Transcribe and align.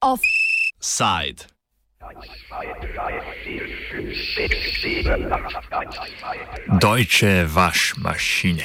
Offside. 0.00 1.46
Deutsche 6.80 7.54
Waschmaschine. 7.54 8.64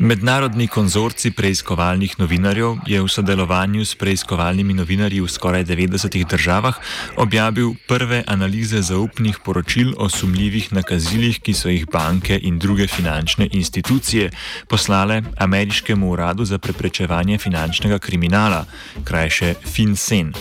Mednarodni 0.00 0.64
konzorci 0.64 1.28
preiskovalnih 1.36 2.14
novinarjev 2.18 2.78
je 2.88 3.02
v 3.04 3.08
sodelovanju 3.08 3.84
s 3.84 3.98
preiskovalnimi 4.00 4.72
novinarji 4.72 5.20
v 5.20 5.28
skoraj 5.28 5.64
90 5.68 6.16
državah 6.24 6.78
objavil 7.20 7.74
prve 7.88 8.22
analize 8.26 8.80
zaupnih 8.80 9.36
poročil 9.44 9.92
o 9.98 10.08
sumljivih 10.08 10.72
nakazilih, 10.72 11.40
ki 11.44 11.52
so 11.52 11.68
jih 11.68 11.84
banke 11.84 12.40
in 12.42 12.56
druge 12.58 12.88
finančne 12.88 13.48
institucije 13.52 14.30
poslale 14.68 15.22
Ameriškemu 15.36 16.10
uradu 16.10 16.44
za 16.44 16.58
preprečevanje 16.58 17.38
finančnega 17.38 17.98
kriminala, 17.98 18.64
krajše 19.04 19.54
FinCEN. 19.68 20.32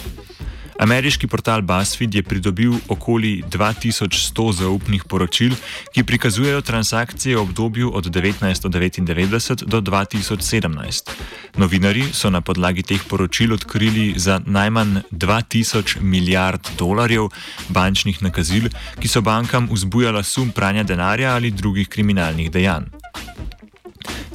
Ameriški 0.79 1.27
portal 1.27 1.61
BuzzFeed 1.61 2.15
je 2.15 2.23
pridobil 2.23 2.73
okoli 2.87 3.43
2100 3.51 4.53
zaupnih 4.61 5.03
poročil, 5.03 5.51
ki 5.91 6.03
prikazujejo 6.03 6.61
transakcije 6.61 7.35
v 7.35 7.41
obdobju 7.41 7.91
od 7.93 8.07
1999 8.07 9.65
do 9.65 9.81
2017. 9.81 11.11
Novinari 11.57 12.05
so 12.13 12.31
na 12.31 12.41
podlagi 12.41 12.83
teh 12.83 13.03
poročil 13.09 13.53
odkrili 13.53 14.13
za 14.15 14.39
najmanj 14.45 15.03
2000 15.11 15.99
milijard 16.01 16.71
dolarjev 16.79 17.27
bančnih 17.69 18.23
nakazil, 18.23 18.71
ki 18.99 19.07
so 19.07 19.21
bankam 19.21 19.67
vzbujala 19.71 20.23
sum 20.23 20.51
pranja 20.51 20.83
denarja 20.83 21.35
ali 21.35 21.51
drugih 21.51 21.89
kriminalnih 21.89 22.51
dejanj. 22.51 22.87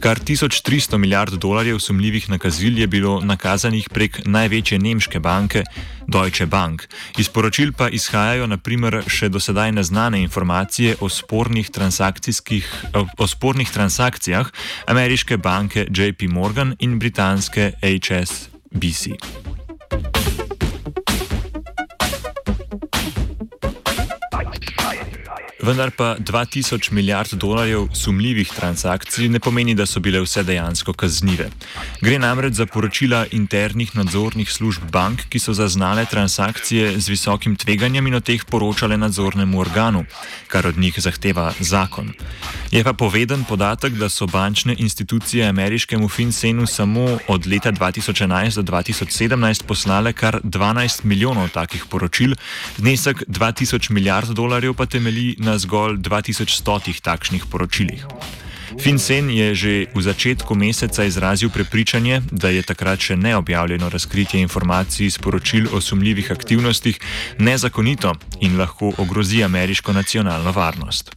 Kar 0.05 0.19
1300 0.21 0.99
milijard 0.99 1.33
dolarjev 1.33 1.79
sumljivih 1.79 2.31
nakazil 2.31 2.79
je 2.79 2.87
bilo 2.87 3.21
nakazanih 3.21 3.89
prek 3.89 4.19
največje 4.27 4.79
nemške 4.79 5.21
banke 5.21 5.63
Deutsche 6.07 6.47
Bank. 6.47 6.83
Iz 7.19 7.29
poročil 7.29 7.73
pa 7.73 7.89
izhajajo 7.89 8.47
naprimer 8.47 8.99
še 9.09 9.31
dosedaj 9.33 9.73
neznane 9.73 10.21
informacije 10.21 10.99
o 11.01 11.09
spornih, 11.09 11.71
o 13.19 13.27
spornih 13.27 13.71
transakcijah 13.73 14.53
ameriške 14.87 15.37
banke 15.37 15.89
JP 15.89 16.29
Morgan 16.29 16.77
in 16.79 16.99
britanske 16.99 17.73
HSBC. 17.81 19.54
Vendar 25.65 25.91
pa 25.91 26.17
2000 26.21 26.93
milijard 26.93 27.33
dolarjev 27.33 27.87
sumljivih 27.95 28.51
transakcij 28.53 29.29
ne 29.29 29.41
pomeni, 29.41 29.75
da 29.75 29.87
so 29.87 30.01
bile 30.01 30.21
vse 30.21 30.43
dejansko 30.45 30.93
kaznive. 30.93 31.47
Gre 32.05 32.19
namreč 32.19 32.59
za 32.61 32.67
poročila 32.67 33.23
internih 33.33 33.95
nadzornih 33.97 34.51
služb 34.53 34.83
bank, 34.93 35.23
ki 35.29 35.41
so 35.41 35.55
zaznale 35.57 36.05
transakcije 36.05 37.01
z 37.01 37.09
visokim 37.09 37.57
tveganjem 37.57 38.07
in 38.07 38.15
o 38.15 38.21
teh 38.21 38.45
poročale 38.45 38.99
nadzornemu 39.01 39.61
organu, 39.61 40.05
kar 40.53 40.67
od 40.67 40.79
njih 40.79 41.01
zahteva 41.01 41.53
zakon. 41.61 42.13
Je 42.71 42.85
pa 42.85 42.93
poveden 42.93 43.45
podatek, 43.49 43.97
da 43.97 44.09
so 44.09 44.27
bančne 44.27 44.77
institucije 44.79 45.49
ameriškemu 45.49 46.09
FinCENu 46.09 46.67
samo 46.67 47.19
od 47.29 47.47
leta 47.47 47.73
2011 47.73 48.61
do 48.61 48.73
2017 48.73 49.65
poslale 49.65 50.13
kar 50.13 50.41
12 50.43 51.05
milijonov 51.05 51.49
takih 51.49 51.85
poročil, 51.91 52.37
znesek 52.77 53.25
2000 53.29 53.91
milijard 53.91 54.29
dolarjev 54.29 54.75
pa 54.75 54.87
temelji 54.87 55.37
na 55.39 55.54
zgolj 55.59 55.99
2100 55.99 57.01
takšnih 57.01 57.47
poročilih. 57.51 58.07
FinCEN 58.81 59.31
je 59.31 59.55
že 59.55 59.73
v 59.95 60.01
začetku 60.03 60.55
meseca 60.55 61.05
izrazil 61.05 61.51
prepričanje, 61.51 62.23
da 62.31 62.51
je 62.51 62.63
takrat 62.63 62.99
še 62.99 63.17
neobjavljeno 63.17 63.89
razkritje 63.89 64.41
informacij 64.43 65.07
iz 65.07 65.19
poročil 65.19 65.71
o 65.71 65.81
sumljivih 65.81 66.33
aktivnostih 66.33 66.99
nezakonito 67.39 68.15
in 68.41 68.59
lahko 68.59 68.93
ogrozi 68.99 69.45
ameriško 69.45 69.93
nacionalno 69.93 70.53
varnost. 70.53 71.15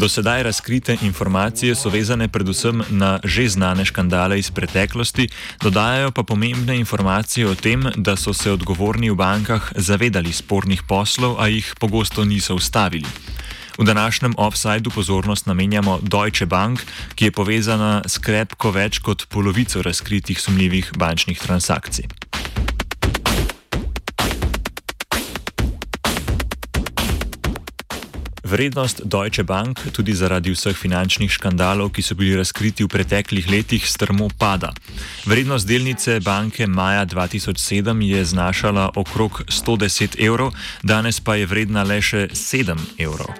Do 0.00 0.08
sedaj 0.08 0.42
razkrite 0.42 0.96
informacije 1.02 1.74
so 1.74 1.90
vezane 1.92 2.28
predvsem 2.28 2.82
na 2.88 3.20
že 3.24 3.48
znane 3.48 3.84
škandale 3.84 4.38
iz 4.38 4.50
preteklosti, 4.50 5.28
dodajajo 5.62 6.10
pa 6.10 6.22
pomembne 6.22 6.76
informacije 6.76 7.44
o 7.48 7.54
tem, 7.54 7.84
da 7.96 8.16
so 8.16 8.32
se 8.32 8.52
odgovorni 8.52 9.10
v 9.10 9.14
bankah 9.14 9.72
zavedali 9.76 10.32
spornih 10.32 10.82
poslov, 10.88 11.36
a 11.36 11.48
jih 11.52 11.74
pogosto 11.80 12.24
niso 12.24 12.54
ustavili. 12.54 13.06
V 13.78 13.84
današnjem 13.84 14.34
offsajdu 14.38 14.90
pozornost 14.90 15.46
namenjamo 15.46 15.98
Deutsche 16.02 16.46
Bank, 16.46 16.80
ki 17.14 17.24
je 17.24 17.32
povezana 17.32 18.02
s 18.08 18.18
krepko 18.18 18.70
več 18.70 18.98
kot 18.98 19.28
polovico 19.28 19.82
razkritih 19.82 20.40
sumljivih 20.40 20.92
bančnih 20.96 21.38
transakcij. 21.38 22.29
Vrednost 28.50 29.00
Deutsche 29.04 29.44
Bank 29.44 29.78
tudi 29.94 30.10
zaradi 30.10 30.50
vseh 30.50 30.74
finančnih 30.74 31.30
škandalov, 31.30 31.92
ki 31.94 32.02
so 32.02 32.16
bili 32.18 32.34
razkriti 32.34 32.82
v 32.82 32.90
preteklih 32.90 33.46
letih, 33.46 33.84
strmo 33.86 34.26
pada. 34.26 34.72
Vrednost 35.22 35.68
delnice 35.70 36.18
banke 36.20 36.66
maja 36.66 37.06
2007 37.06 38.02
je 38.02 38.24
znašala 38.24 38.90
okrog 38.98 39.42
110 39.46 40.18
evrov, 40.18 40.50
danes 40.82 41.20
pa 41.20 41.38
je 41.38 41.46
vredna 41.46 41.86
le 41.86 42.00
še 42.02 42.26
7 42.34 42.74
evrov. 42.98 43.30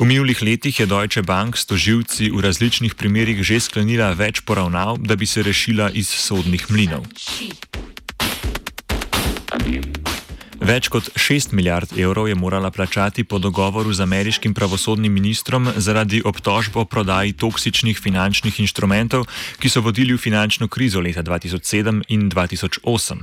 V 0.00 0.08
minulih 0.08 0.40
letih 0.42 0.80
je 0.80 0.86
Deutsche 0.88 1.22
Bank 1.22 1.60
s 1.60 1.68
toživci 1.68 2.30
v 2.32 2.40
različnih 2.40 2.96
primerjih 2.96 3.44
že 3.44 3.60
sklenila 3.60 4.16
več 4.16 4.40
poravnav, 4.48 4.96
da 5.04 5.16
bi 5.16 5.26
se 5.28 5.44
rešila 5.44 5.90
iz 5.92 6.08
sodnih 6.08 6.70
mlinov. 6.72 7.04
Več 10.64 10.86
kot 10.88 11.10
6 11.20 11.52
milijard 11.52 11.90
evrov 11.92 12.24
je 12.24 12.34
morala 12.34 12.70
plačati 12.72 13.24
po 13.24 13.36
dogovoru 13.38 13.92
z 13.92 14.00
ameriškim 14.00 14.54
pravosodnim 14.56 15.12
ministrom 15.12 15.68
zaradi 15.76 16.22
obtožb 16.24 16.76
o 16.80 16.84
prodaji 16.88 17.34
toksičnih 17.36 18.00
finančnih 18.00 18.60
inštrumentov, 18.64 19.26
ki 19.60 19.68
so 19.68 19.84
vodili 19.84 20.16
v 20.16 20.22
finančno 20.24 20.68
krizo 20.72 21.04
leta 21.04 21.20
2007 21.20 22.00
in 22.08 22.30
2008. 22.32 23.20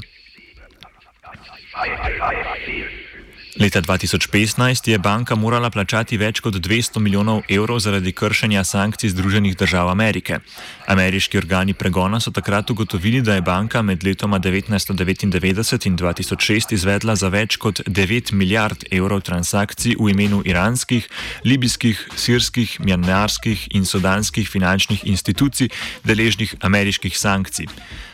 Leta 3.60 3.82
2015 3.82 4.88
je 4.88 4.98
banka 4.98 5.36
morala 5.36 5.70
plačati 5.70 6.18
več 6.18 6.40
kot 6.40 6.56
200 6.56 7.00
milijonov 7.04 7.42
evrov 7.50 7.82
zaradi 7.84 8.12
kršenja 8.16 8.64
sankcij 8.64 9.10
Združenih 9.12 9.58
držav 9.58 9.90
Amerike. 9.90 10.40
Ameriški 10.88 11.38
organi 11.38 11.74
pregona 11.74 12.20
so 12.20 12.32
takrat 12.32 12.70
ugotovili, 12.72 13.22
da 13.22 13.36
je 13.36 13.42
banka 13.42 13.82
med 13.82 14.04
letoma 14.04 14.40
1999 14.40 15.88
in 15.88 15.98
2006 15.98 16.74
izvedla 16.74 17.16
za 17.16 17.28
več 17.28 17.58
kot 17.58 17.82
9 17.88 18.32
milijard 18.34 18.86
evrov 18.92 19.22
transakcij 19.22 19.98
v 20.00 20.10
imenu 20.16 20.42
iranskih, 20.46 21.10
libijskih, 21.44 22.08
sirskih, 22.16 22.80
mjanmarskih 22.80 23.68
in 23.76 23.86
sudanskih 23.86 24.48
finančnih 24.50 25.04
institucij, 25.04 25.70
deležnih 26.04 26.56
ameriških 26.62 27.20
sankcij. 27.20 27.68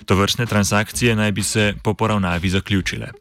To 0.05 0.15
vrstne 0.15 0.45
transakcije 0.45 1.15
naj 1.15 1.31
bi 1.31 1.43
se 1.43 1.73
po 1.83 1.93
poravnavi 1.93 2.49
zaključile. 2.49 3.13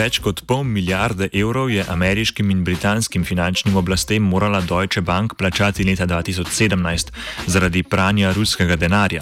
Več 0.00 0.16
kot 0.24 0.38
pol 0.48 0.62
milijarde 0.64 1.26
evrov 1.36 1.68
je 1.68 1.82
ameriškim 1.92 2.48
in 2.54 2.60
britanskim 2.64 3.24
finančnim 3.28 3.74
oblastem 3.76 4.24
morala 4.24 4.62
Deutsche 4.64 5.02
Bank 5.04 5.34
plačati 5.36 5.84
leta 5.84 6.06
2017 6.08 7.10
zaradi 7.46 7.82
pranja 7.82 8.30
ruskega 8.32 8.78
denarja. 8.80 9.20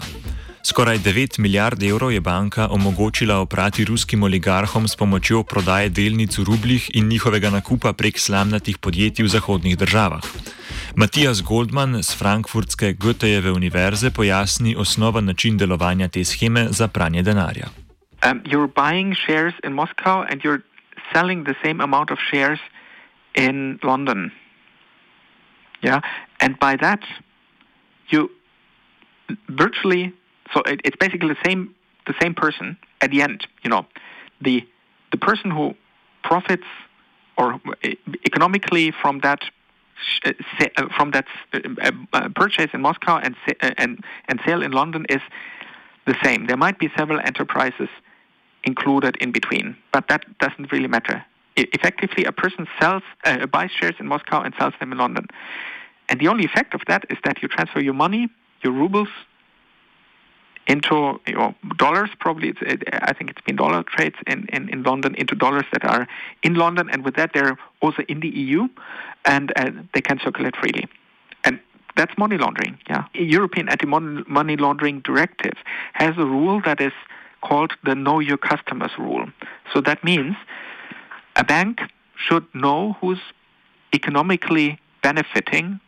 Skoraj 0.63 1.01
9 1.07 1.41
milijard 1.43 1.83
evrov 1.83 2.13
je 2.13 2.21
banka 2.21 2.69
omogočila 2.77 3.41
oprati 3.43 3.85
ruskim 3.89 4.23
oligarhom 4.23 4.87
s 4.89 4.95
pomočjo 4.97 5.43
prodaje 5.43 5.89
delnic 5.89 6.39
v 6.39 6.45
rubljih 6.45 6.91
in 6.95 7.09
njihovega 7.09 7.51
nakupa 7.51 7.93
prek 7.93 8.19
slamnatih 8.19 8.79
podjetij 8.79 9.27
v 9.27 9.35
zahodnih 9.35 9.77
državah. 9.79 10.23
Matijas 10.95 11.43
Goldman 11.43 12.03
z 12.03 12.15
Frankfurtske 12.15 12.93
Goethejeve 12.93 13.51
univerze 13.53 14.11
pojasni 14.11 14.77
osnoven 14.77 15.25
način 15.25 15.59
delovanja 15.59 16.09
te 16.09 16.25
scheme 16.25 16.67
za 16.71 16.89
pranje 16.89 17.23
denarja. 17.23 17.69
um, 18.23 18.43
you're 18.45 18.67
buying 18.67 19.15
shares 19.15 19.55
in 19.65 19.73
Moscow 19.73 20.23
and 20.29 20.43
you're 20.43 20.63
selling 21.13 21.45
the 21.45 21.55
same 21.63 21.81
amount 21.81 22.11
of 22.11 22.19
shares 22.19 22.59
in 23.35 23.79
London. 23.83 24.33
Yeah, 25.83 26.01
and 26.41 26.59
by 26.59 26.77
that, 26.77 27.01
you 28.09 28.31
virtually 29.49 30.13
so 30.53 30.61
it, 30.63 30.81
it's 30.85 30.97
basically 30.97 31.29
the 31.29 31.43
same 31.45 31.75
the 32.07 32.15
same 32.21 32.35
person 32.35 32.77
at 33.01 33.11
the 33.11 33.23
end. 33.23 33.47
You 33.63 33.71
know, 33.71 33.87
the 34.41 34.67
the 35.13 35.19
person 35.19 35.51
who 35.51 35.75
profits 36.25 36.67
or 37.37 37.61
eh, 37.85 37.95
economically 38.25 38.91
from 38.91 39.21
that 39.21 39.41
uh, 40.25 40.33
uh, 40.77 40.89
from 40.97 41.13
that 41.13 41.27
purchase 42.35 42.71
in 42.73 42.81
Moscow 42.83 43.19
and 43.19 43.37
and 43.61 44.05
and 44.29 44.41
sale 44.47 44.63
in 44.63 44.73
London 44.73 45.07
is 45.09 45.21
the 46.07 46.17
same. 46.25 46.47
There 46.47 46.57
might 46.57 46.79
be 46.79 46.91
several 46.97 47.21
enterprises 47.21 47.89
included 48.65 49.17
in 49.21 49.33
between, 49.33 49.77
but 49.93 50.09
that 50.09 50.23
doesn't 50.39 50.73
really 50.73 50.89
matter. 50.89 51.25
effectively, 51.57 52.25
a 52.25 52.33
person 52.33 52.69
sells 52.81 53.03
uh, 53.25 53.47
buys 53.47 53.71
shares 53.71 53.97
in 53.99 54.07
Moscow 54.07 54.43
and 54.43 54.55
sells 54.59 54.75
them 54.81 54.93
in 54.93 54.99
London, 54.99 55.27
and 56.09 56.21
the 56.21 56.29
only 56.29 56.45
effect 56.45 56.75
of 56.75 56.83
that 56.87 57.05
is 57.11 57.19
that 57.25 57.43
you 57.43 57.49
transfer 57.49 57.81
your 57.81 57.95
money, 57.95 58.29
your 58.63 58.73
rubles, 58.73 59.09
into 60.69 61.19
you 61.27 61.55
dollars. 61.77 62.11
Probably, 62.21 62.55
it, 62.61 62.85
I 62.93 63.13
think 63.13 63.31
it's 63.31 63.41
been 63.41 63.57
dollar 63.57 63.83
trades 63.83 64.17
in, 64.27 64.47
in, 64.53 64.69
in 64.69 64.83
London 64.83 65.15
into 65.17 65.35
dollars 65.35 65.65
that 65.73 65.85
are 65.85 66.07
in 66.43 66.55
London, 66.55 66.89
and 66.91 67.05
with 67.05 67.17
that, 67.17 67.31
they're 67.35 67.59
also 67.81 68.03
in 68.03 68.21
the 68.21 68.29
EU, 68.29 68.69
and 69.25 69.53
uh, 69.57 69.71
they 69.95 70.03
can 70.03 70.21
circulate 70.23 70.55
freely. 70.57 70.87
And 71.45 71.59
that's 71.97 72.17
money 72.19 72.37
laundering. 72.39 72.79
Yeah, 72.89 73.05
European 73.15 73.69
anti-money 73.69 74.57
laundering 74.57 75.01
directive 75.01 75.55
has 75.95 76.17
a 76.19 76.27
rule 76.27 76.61
that 76.65 76.81
is 76.81 76.93
called 77.43 77.73
the 77.85 77.95
Know 77.95 78.19
Your 78.21 78.37
Customers 78.37 78.91
rule. 78.99 79.27
So 79.73 79.81
that 79.83 80.03
means 80.05 80.37
a 81.37 81.45
bank 81.45 81.81
should 82.17 82.47
know 82.55 82.97
who's 83.01 83.21
economically 83.95 84.79
benefiting 85.03 85.81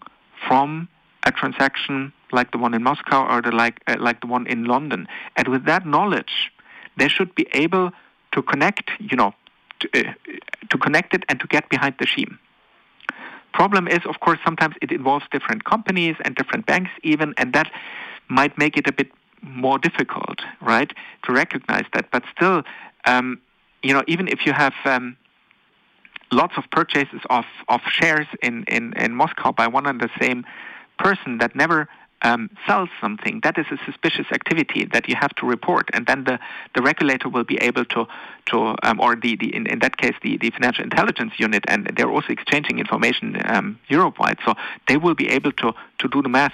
from 0.47 0.89
a 1.25 1.33
transaction 1.33 2.13
like 2.33 2.53
the 2.53 2.59
one 2.59 2.75
in 2.75 2.83
Moscow 2.83 3.27
or 3.29 3.43
the 3.43 3.51
like 3.51 3.81
uh, 3.87 3.97
like 3.99 4.21
the 4.21 4.27
one 4.27 4.47
in 4.47 4.65
London. 4.65 5.07
And 5.37 5.49
with 5.49 5.65
that 5.67 5.87
knowledge, 5.87 6.53
they 6.97 7.09
should 7.09 7.35
be 7.35 7.47
able 7.53 7.91
to 8.33 8.43
connect, 8.43 8.91
you 9.01 9.17
know, 9.17 9.35
to, 9.81 9.89
uh, 9.95 10.13
to 10.71 10.79
connect 10.79 11.15
it 11.15 11.25
and 11.29 11.41
to 11.41 11.47
get 11.49 11.69
behind 11.69 11.97
the 11.99 12.07
scheme. 12.07 12.39
Problem 13.53 13.89
is, 13.89 13.99
of 14.07 14.21
course, 14.21 14.39
sometimes 14.45 14.77
it 14.81 14.93
involves 14.93 15.25
different 15.33 15.65
companies 15.65 16.17
and 16.25 16.37
different 16.37 16.67
banks 16.67 16.91
even, 17.03 17.35
and 17.37 17.53
that 17.53 17.71
might 18.29 18.57
make 18.57 18.77
it 18.77 18.87
a 18.87 18.93
bit 18.93 19.11
more 19.43 19.79
difficult, 19.79 20.41
right, 20.61 20.93
to 21.25 21.33
recognize 21.33 21.85
that. 21.95 22.11
But 22.11 22.23
still, 22.35 22.63
um, 23.05 23.41
you 23.83 23.95
know, 23.95 24.03
even 24.07 24.29
if 24.29 24.47
you 24.47 24.53
have 24.53 24.75
um, 24.85 25.17
lots 26.33 26.55
of 26.57 26.65
purchases 26.71 27.21
of, 27.31 27.45
of 27.69 27.81
shares 27.89 28.27
in, 28.43 28.65
in, 28.65 28.93
in 28.95 29.15
Moscow 29.15 29.53
by 29.53 29.67
one 29.67 29.87
and 29.87 30.01
the 30.01 30.11
same 30.21 30.45
person 30.99 31.39
that 31.39 31.57
never 31.57 31.89
um, 32.23 32.51
sells 32.67 32.91
something, 33.01 33.41
that 33.43 33.57
is 33.59 33.67
a 33.71 33.79
suspicious 33.87 34.27
activity 34.33 34.85
that 34.93 35.09
you 35.09 35.17
have 35.17 35.31
to 35.37 35.47
report, 35.47 35.89
and 35.95 36.07
then 36.07 36.25
the, 36.25 36.39
the 36.75 36.83
regulator 36.83 37.29
will 37.29 37.45
be 37.45 37.57
able 37.57 37.85
to 37.87 38.07
to 38.47 38.75
um, 38.83 39.01
or 39.01 39.17
the, 39.17 39.37
the 39.37 39.55
in, 39.55 39.67
in 39.67 39.79
that 39.79 39.97
case 39.97 40.15
the, 40.23 40.37
the 40.37 40.51
financial 40.51 40.85
intelligence 40.85 41.33
unit, 41.39 41.65
and 41.69 41.91
they're 41.97 42.11
also 42.11 42.29
exchanging 42.29 42.79
information 42.79 43.41
um, 43.47 43.79
Europe 43.89 44.19
wide, 44.19 44.37
so 44.45 44.55
they 44.87 44.99
will 44.99 45.15
be 45.15 45.29
able 45.31 45.53
to 45.53 45.73
to 45.99 46.09
do 46.09 46.21
the 46.21 46.29
math. 46.29 46.53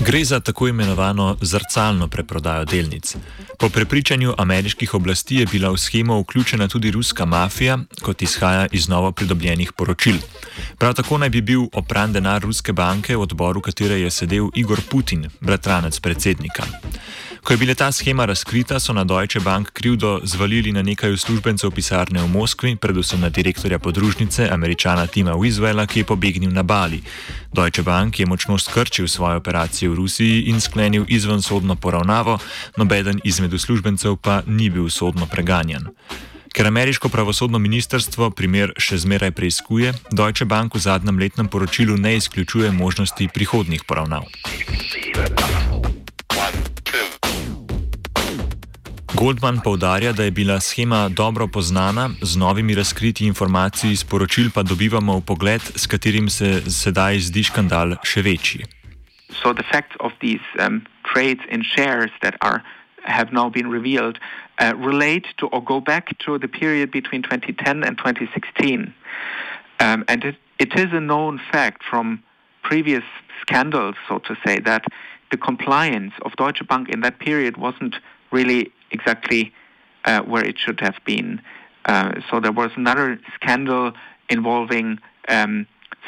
Gre 0.00 0.24
za 0.24 0.40
tako 0.40 0.68
imenovano 0.68 1.36
zrcalno 1.40 2.08
preprodajo 2.08 2.64
delnic. 2.64 3.16
Po 3.58 3.68
prepričanju 3.68 4.34
ameriških 4.38 4.94
oblasti 4.94 5.36
je 5.36 5.46
bila 5.46 5.70
v 5.70 5.78
schemo 5.78 6.20
vključena 6.20 6.68
tudi 6.68 6.90
ruska 6.90 7.24
mafija, 7.24 7.78
kot 8.02 8.22
izhaja 8.22 8.66
iz 8.72 8.88
novo 8.88 9.12
pridobljenih 9.12 9.72
poročil. 9.72 10.16
Prav 10.78 10.94
tako 10.94 11.18
naj 11.18 11.28
bi 11.30 11.40
bil 11.40 11.62
opran 11.72 12.12
denar 12.12 12.42
ruske 12.42 12.72
banke, 12.72 13.16
v 13.16 13.20
odboru 13.20 13.60
katere 13.60 14.00
je 14.00 14.10
sedel 14.10 14.50
Igor 14.54 14.80
Putin, 14.90 15.26
bratranec 15.40 16.00
predsednika. 16.00 16.62
Ko 17.48 17.54
je 17.54 17.58
bila 17.58 17.74
ta 17.74 17.92
schema 17.92 18.24
razkrita, 18.24 18.80
so 18.80 18.92
na 18.92 19.04
Deutsche 19.04 19.40
Bank 19.40 19.70
krivdo 19.72 20.20
zvalili 20.22 20.72
na 20.72 20.82
nekaj 20.82 21.12
uslužbencev 21.12 21.70
pisarne 21.70 22.20
v 22.22 22.28
Moskvi, 22.28 22.76
predvsem 22.76 23.20
na 23.20 23.28
direktorja 23.28 23.78
podružnice, 23.78 24.48
američana 24.52 25.06
Tima 25.06 25.32
Wiswella, 25.32 25.86
ki 25.86 26.00
je 26.00 26.04
pobegnil 26.04 26.52
na 26.52 26.62
Bali. 26.62 27.00
Deutsche 27.52 27.82
Bank 27.82 28.20
je 28.20 28.26
močno 28.26 28.58
skrčil 28.58 29.08
svoje 29.08 29.36
operacije 29.36 29.88
v 29.88 29.94
Rusiji 29.94 30.42
in 30.52 30.60
sklenil 30.60 31.04
izvensodno 31.08 31.76
poravnavo, 31.76 32.38
nobeden 32.76 33.20
izmed 33.24 33.54
uslužbencev 33.54 34.16
pa 34.16 34.42
ni 34.46 34.68
bil 34.70 34.90
sodno 34.90 35.26
preganjan. 35.26 35.88
Ker 36.52 36.66
ameriško 36.66 37.08
pravosodno 37.08 37.58
ministrstvo 37.58 38.30
primer 38.30 38.72
še 38.76 38.98
zmeraj 38.98 39.30
preizkuje, 39.30 39.94
Deutsche 40.12 40.44
Bank 40.44 40.74
v 40.74 40.84
zadnjem 40.84 41.18
letnem 41.18 41.48
poročilu 41.48 41.96
ne 41.96 42.16
izključuje 42.16 42.72
možnosti 42.72 43.28
prihodnih 43.34 43.84
poravnav. 43.88 44.28
Goldman 49.18 49.58
povdarja, 49.64 50.12
da 50.12 50.22
je 50.22 50.30
bila 50.30 50.60
schema 50.60 51.08
dobro 51.08 51.48
poznana, 51.48 52.10
z 52.22 52.36
novimi 52.36 52.74
razkriti 52.74 53.26
informacij 53.26 53.90
iz 53.90 54.04
poročil 54.04 54.50
pa 54.54 54.62
dobivamo 54.62 55.18
v 55.18 55.24
pogled, 55.26 55.62
s 55.74 55.86
katerim 55.86 56.28
se 56.30 56.62
sedaj 56.70 57.18
zdi 57.26 57.42
škandal 57.42 57.96
še 58.06 58.22
večji. 58.22 58.62
So 59.42 59.50
the 59.52 59.66
facts 59.72 59.96
of 59.98 60.12
these 60.22 60.46
um, 60.62 60.86
trades 61.02 61.42
in 61.50 61.66
shares 61.66 62.12
that 62.22 62.34
are 62.40 62.62
have 63.02 63.32
now 63.32 63.50
been 63.50 63.70
revealed 63.70 64.18
uh, 64.62 64.72
relate 64.90 65.26
to 65.38 65.46
or 65.46 65.64
go 65.64 65.80
back 65.80 66.14
to 66.24 66.38
the 66.38 66.48
period 66.48 66.90
between 66.90 67.22
2010 67.22 67.82
and 67.82 67.98
2016. 67.98 68.94
Um, 69.80 70.04
and 70.06 70.24
it, 70.24 70.36
it 70.58 70.78
is 70.78 70.90
a 70.92 71.00
known 71.00 71.40
fact 71.52 71.82
from 71.90 72.22
previous 72.62 73.06
scandals, 73.42 73.96
so 74.08 74.18
to 74.18 74.36
say, 74.46 74.60
that 74.60 74.84
the 75.32 75.38
compliance 75.38 76.14
of 76.22 76.36
Deutsche 76.36 76.62
Bank 76.68 76.88
in 76.88 77.00
that 77.00 77.18
period 77.18 77.56
wasn't 77.56 77.96
really 78.30 78.70
exactly 78.90 79.52
uh, 80.04 80.22
where 80.22 80.44
it 80.44 80.56
should 80.58 80.80
have 80.80 80.96
been. 81.04 81.40
Uh, 81.84 82.20
so 82.30 82.40
there 82.40 82.52
was 82.52 82.70
another 82.76 83.18
scandal 83.34 83.92
involving 84.28 84.98
um, 85.28 85.66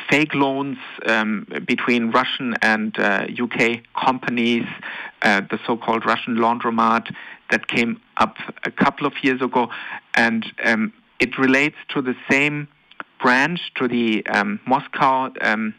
fake 0.08 0.34
loans 0.34 0.78
um, 1.06 1.46
between 1.66 2.10
Russian 2.10 2.54
and 2.62 2.98
uh, 2.98 3.26
UK 3.40 3.80
companies, 4.02 4.66
uh, 5.22 5.42
the 5.50 5.58
so-called 5.66 6.04
Russian 6.06 6.36
laundromat 6.36 7.14
that 7.50 7.68
came 7.68 8.00
up 8.16 8.36
a 8.64 8.70
couple 8.70 9.06
of 9.06 9.12
years 9.22 9.42
ago, 9.42 9.68
and 10.14 10.44
um, 10.64 10.92
it 11.18 11.38
relates 11.38 11.76
to 11.90 12.00
the 12.00 12.14
same 12.30 12.68
branch, 13.20 13.60
to 13.76 13.88
the 13.88 14.24
um, 14.26 14.60
Moscow 14.66 15.30
um, 15.42 15.74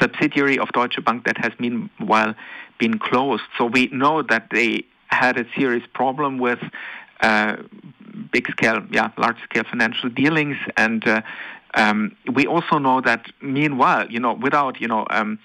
subsidiary 0.00 0.58
of 0.58 0.68
Deutsche 0.72 1.02
Bank 1.04 1.24
that 1.24 1.38
has 1.38 1.52
meanwhile 1.58 2.34
been 2.78 2.98
closed. 2.98 3.42
So 3.56 3.64
we 3.64 3.88
know 3.88 4.22
that 4.22 4.48
they 4.50 4.84
had 5.08 5.38
a 5.38 5.46
serious 5.56 5.84
problem 5.92 6.38
with 6.38 6.60
uh, 7.20 7.56
big 8.32 8.48
scale, 8.50 8.80
yeah, 8.90 9.10
large 9.16 9.40
scale 9.42 9.64
financial 9.64 10.08
dealings. 10.08 10.56
And 10.76 11.06
uh, 11.06 11.22
um, 11.74 12.16
we 12.32 12.46
also 12.46 12.78
know 12.78 13.00
that 13.00 13.26
meanwhile, 13.40 14.10
you 14.10 14.20
know, 14.20 14.34
without, 14.34 14.80
you 14.80 14.88
know, 14.88 15.06
um, 15.10 15.38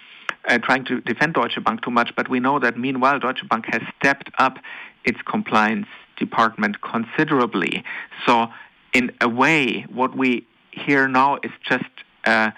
uh, 0.47 0.57
trying 0.57 0.85
to 0.85 1.01
defend 1.01 1.33
Deutsche 1.33 1.63
Bank 1.63 1.81
too 1.81 1.91
much, 1.91 2.13
but 2.15 2.29
we 2.29 2.39
know 2.39 2.59
that 2.59 2.77
meanwhile 2.77 3.19
Deutsche 3.19 3.47
Bank 3.47 3.65
has 3.69 3.81
stepped 3.99 4.29
up 4.37 4.59
its 5.05 5.21
compliance 5.25 5.87
department 6.17 6.81
considerably. 6.81 7.83
So, 8.25 8.47
in 8.93 9.11
a 9.21 9.29
way, 9.29 9.85
what 9.89 10.15
we 10.15 10.45
hear 10.71 11.07
now 11.07 11.39
is 11.43 11.51
just 11.67 11.85
uh, 12.25 12.51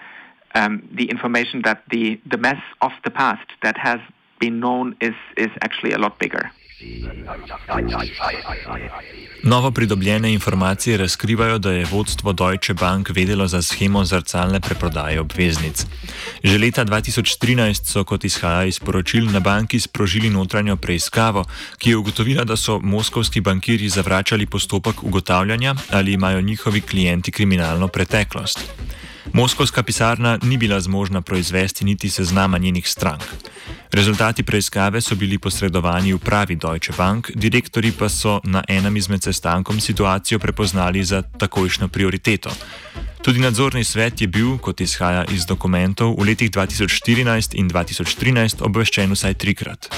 um, 0.54 0.88
the 0.92 1.08
information 1.10 1.62
that 1.62 1.82
the, 1.90 2.20
the 2.26 2.36
mess 2.36 2.60
of 2.82 2.92
the 3.04 3.10
past 3.10 3.48
that 3.62 3.76
has 3.78 4.00
been 4.38 4.60
known 4.60 4.96
is, 5.00 5.14
is 5.36 5.48
actually 5.62 5.92
a 5.92 5.98
lot 5.98 6.18
bigger. 6.18 6.50
Novo 9.42 9.70
pridobljene 9.70 10.32
informacije 10.32 10.96
razkrivajo, 10.96 11.58
da 11.58 11.72
je 11.72 11.86
vodstvo 11.90 12.32
Deutsche 12.32 12.74
Bank 12.74 13.08
vedelo 13.08 13.46
za 13.48 13.62
schemo 13.62 14.04
zrcalne 14.04 14.60
preprodaje 14.60 15.20
obveznic. 15.20 15.86
Že 16.44 16.58
leta 16.58 16.84
2013 16.84 17.84
so, 17.84 18.04
kot 18.04 18.24
izhaja 18.24 18.64
iz 18.64 18.78
poročil, 18.78 19.30
na 19.32 19.40
banki 19.40 19.80
sprožili 19.80 20.30
notranjo 20.30 20.76
preiskavo, 20.76 21.44
ki 21.78 21.90
je 21.90 21.96
ugotovila, 21.96 22.44
da 22.44 22.56
so 22.56 22.78
moskovski 22.78 23.40
bankiri 23.40 23.88
zavračali 23.88 24.46
postopek 24.46 25.02
ugotavljanja, 25.02 25.74
ali 25.90 26.12
imajo 26.12 26.40
njihovi 26.40 26.80
klienti 26.80 27.32
kriminalno 27.32 27.88
preteklost. 27.88 28.60
Moskovska 29.32 29.82
pisarna 29.82 30.38
ni 30.42 30.56
bila 30.56 30.80
zmožna 30.80 31.20
proizvesti 31.20 31.84
niti 31.84 32.10
seznama 32.10 32.58
njenih 32.58 32.88
strank. 32.88 33.22
Rezultati 33.92 34.42
preiskave 34.42 35.00
so 35.00 35.14
bili 35.14 35.38
posredovani 35.38 36.12
v 36.12 36.18
pravi 36.18 36.54
Deutsche 36.56 36.92
Bank, 36.96 37.30
direktori 37.34 37.92
pa 37.92 38.08
so 38.08 38.40
na 38.44 38.64
enem 38.68 38.96
izmed 38.96 39.22
sestankov 39.22 39.80
situacijo 39.80 40.38
prepoznali 40.38 41.04
za 41.04 41.22
takojšno 41.22 41.88
prioriteto. 41.88 42.50
Tudi 43.22 43.40
nadzorni 43.40 43.84
svet 43.84 44.20
je 44.20 44.26
bil, 44.26 44.58
kot 44.58 44.80
izhaja 44.80 45.24
iz 45.24 45.46
dokumentov, 45.46 46.14
v 46.18 46.24
letih 46.24 46.50
2014 46.50 47.56
in 47.58 47.70
2013 47.70 48.62
obveščen 48.62 49.10
vsaj 49.12 49.34
trikrat. 49.34 49.90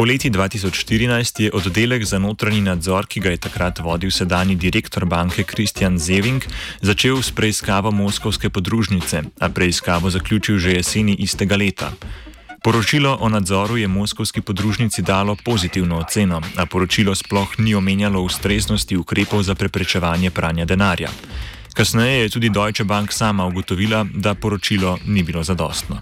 Po 0.00 0.04
leti 0.04 0.30
2014 0.30 1.40
je 1.40 1.50
oddelek 1.52 2.04
za 2.04 2.18
notranji 2.18 2.60
nadzor, 2.60 3.06
ki 3.06 3.20
ga 3.20 3.30
je 3.30 3.36
takrat 3.36 3.78
vodil 3.84 4.08
sedajni 4.10 4.54
direktor 4.56 5.04
banke 5.04 5.44
Kristjan 5.44 5.98
Zeving, 5.98 6.40
začel 6.80 7.20
s 7.22 7.28
preiskavo 7.36 7.90
moskovske 7.92 8.48
podružnice, 8.50 9.22
a 9.40 9.48
preiskavo 9.48 10.10
zaključil 10.10 10.58
že 10.58 10.72
jeseni 10.72 11.14
istega 11.20 11.56
leta. 11.56 11.92
Poročilo 12.64 13.18
o 13.20 13.28
nadzoru 13.28 13.76
je 13.76 13.88
moskovski 13.88 14.40
podružnici 14.40 15.02
dalo 15.02 15.36
pozitivno 15.44 15.98
oceno, 15.98 16.40
a 16.56 16.66
poročilo 16.66 17.14
sploh 17.14 17.58
ni 17.58 17.74
omenjalo 17.74 18.22
ustreznosti 18.22 18.96
ukrepov 18.96 19.42
za 19.42 19.54
preprečevanje 19.54 20.30
pranja 20.30 20.64
denarja. 20.64 21.10
Kasneje 21.74 22.22
je 22.22 22.28
tudi 22.28 22.48
Deutsche 22.48 22.84
Bank 22.84 23.12
sama 23.12 23.46
ugotovila, 23.46 24.06
da 24.14 24.34
poročilo 24.34 24.98
ni 25.06 25.22
bilo 25.22 25.44
zadostno. 25.44 26.00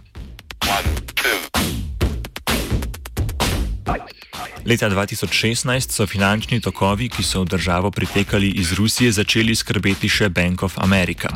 Leta 4.68 4.84
2016 4.90 5.88
so 5.88 6.04
finančni 6.06 6.60
tokovi, 6.60 7.06
ki 7.08 7.22
so 7.24 7.40
v 7.40 7.48
državo 7.56 7.88
pritekali 7.90 8.50
iz 8.60 8.74
Rusije, 8.76 9.12
začeli 9.16 9.54
skrbeti 9.56 10.10
še 10.12 10.28
Bank 10.28 10.62
of 10.62 10.76
America. 10.84 11.30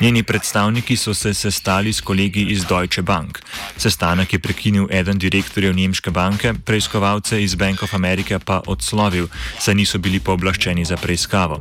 Njeni 0.00 0.24
predstavniki 0.26 0.96
so 0.96 1.14
se 1.14 1.34
sestali 1.34 1.92
s 1.92 2.00
kolegi 2.00 2.42
iz 2.50 2.64
Deutsche 2.66 3.02
Bank. 3.02 3.38
Sestanek 3.78 4.32
je 4.32 4.42
prekinil 4.42 4.88
eden 4.90 5.22
direktorjev 5.22 5.76
Nemške 5.76 6.10
banke, 6.10 6.54
preiskovalce 6.66 7.38
iz 7.42 7.54
Bank 7.54 7.86
of 7.86 7.94
America 7.94 8.42
pa 8.42 8.60
odslovil, 8.66 9.30
saj 9.60 9.74
niso 9.78 10.02
bili 10.02 10.18
pooblaščeni 10.18 10.84
za 10.84 10.98
preiskavo. 10.98 11.60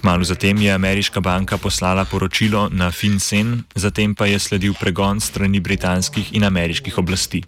Kmalo 0.00 0.24
zatem 0.24 0.64
je 0.64 0.72
ameriška 0.72 1.20
banka 1.20 1.58
poslala 1.58 2.08
poročilo 2.08 2.70
na 2.72 2.88
FinCEN, 2.90 3.66
zatem 3.74 4.14
pa 4.14 4.26
je 4.26 4.38
sledil 4.38 4.72
pregon 4.80 5.20
strani 5.20 5.60
britanskih 5.60 6.32
in 6.32 6.48
ameriških 6.48 6.98
oblasti. 6.98 7.44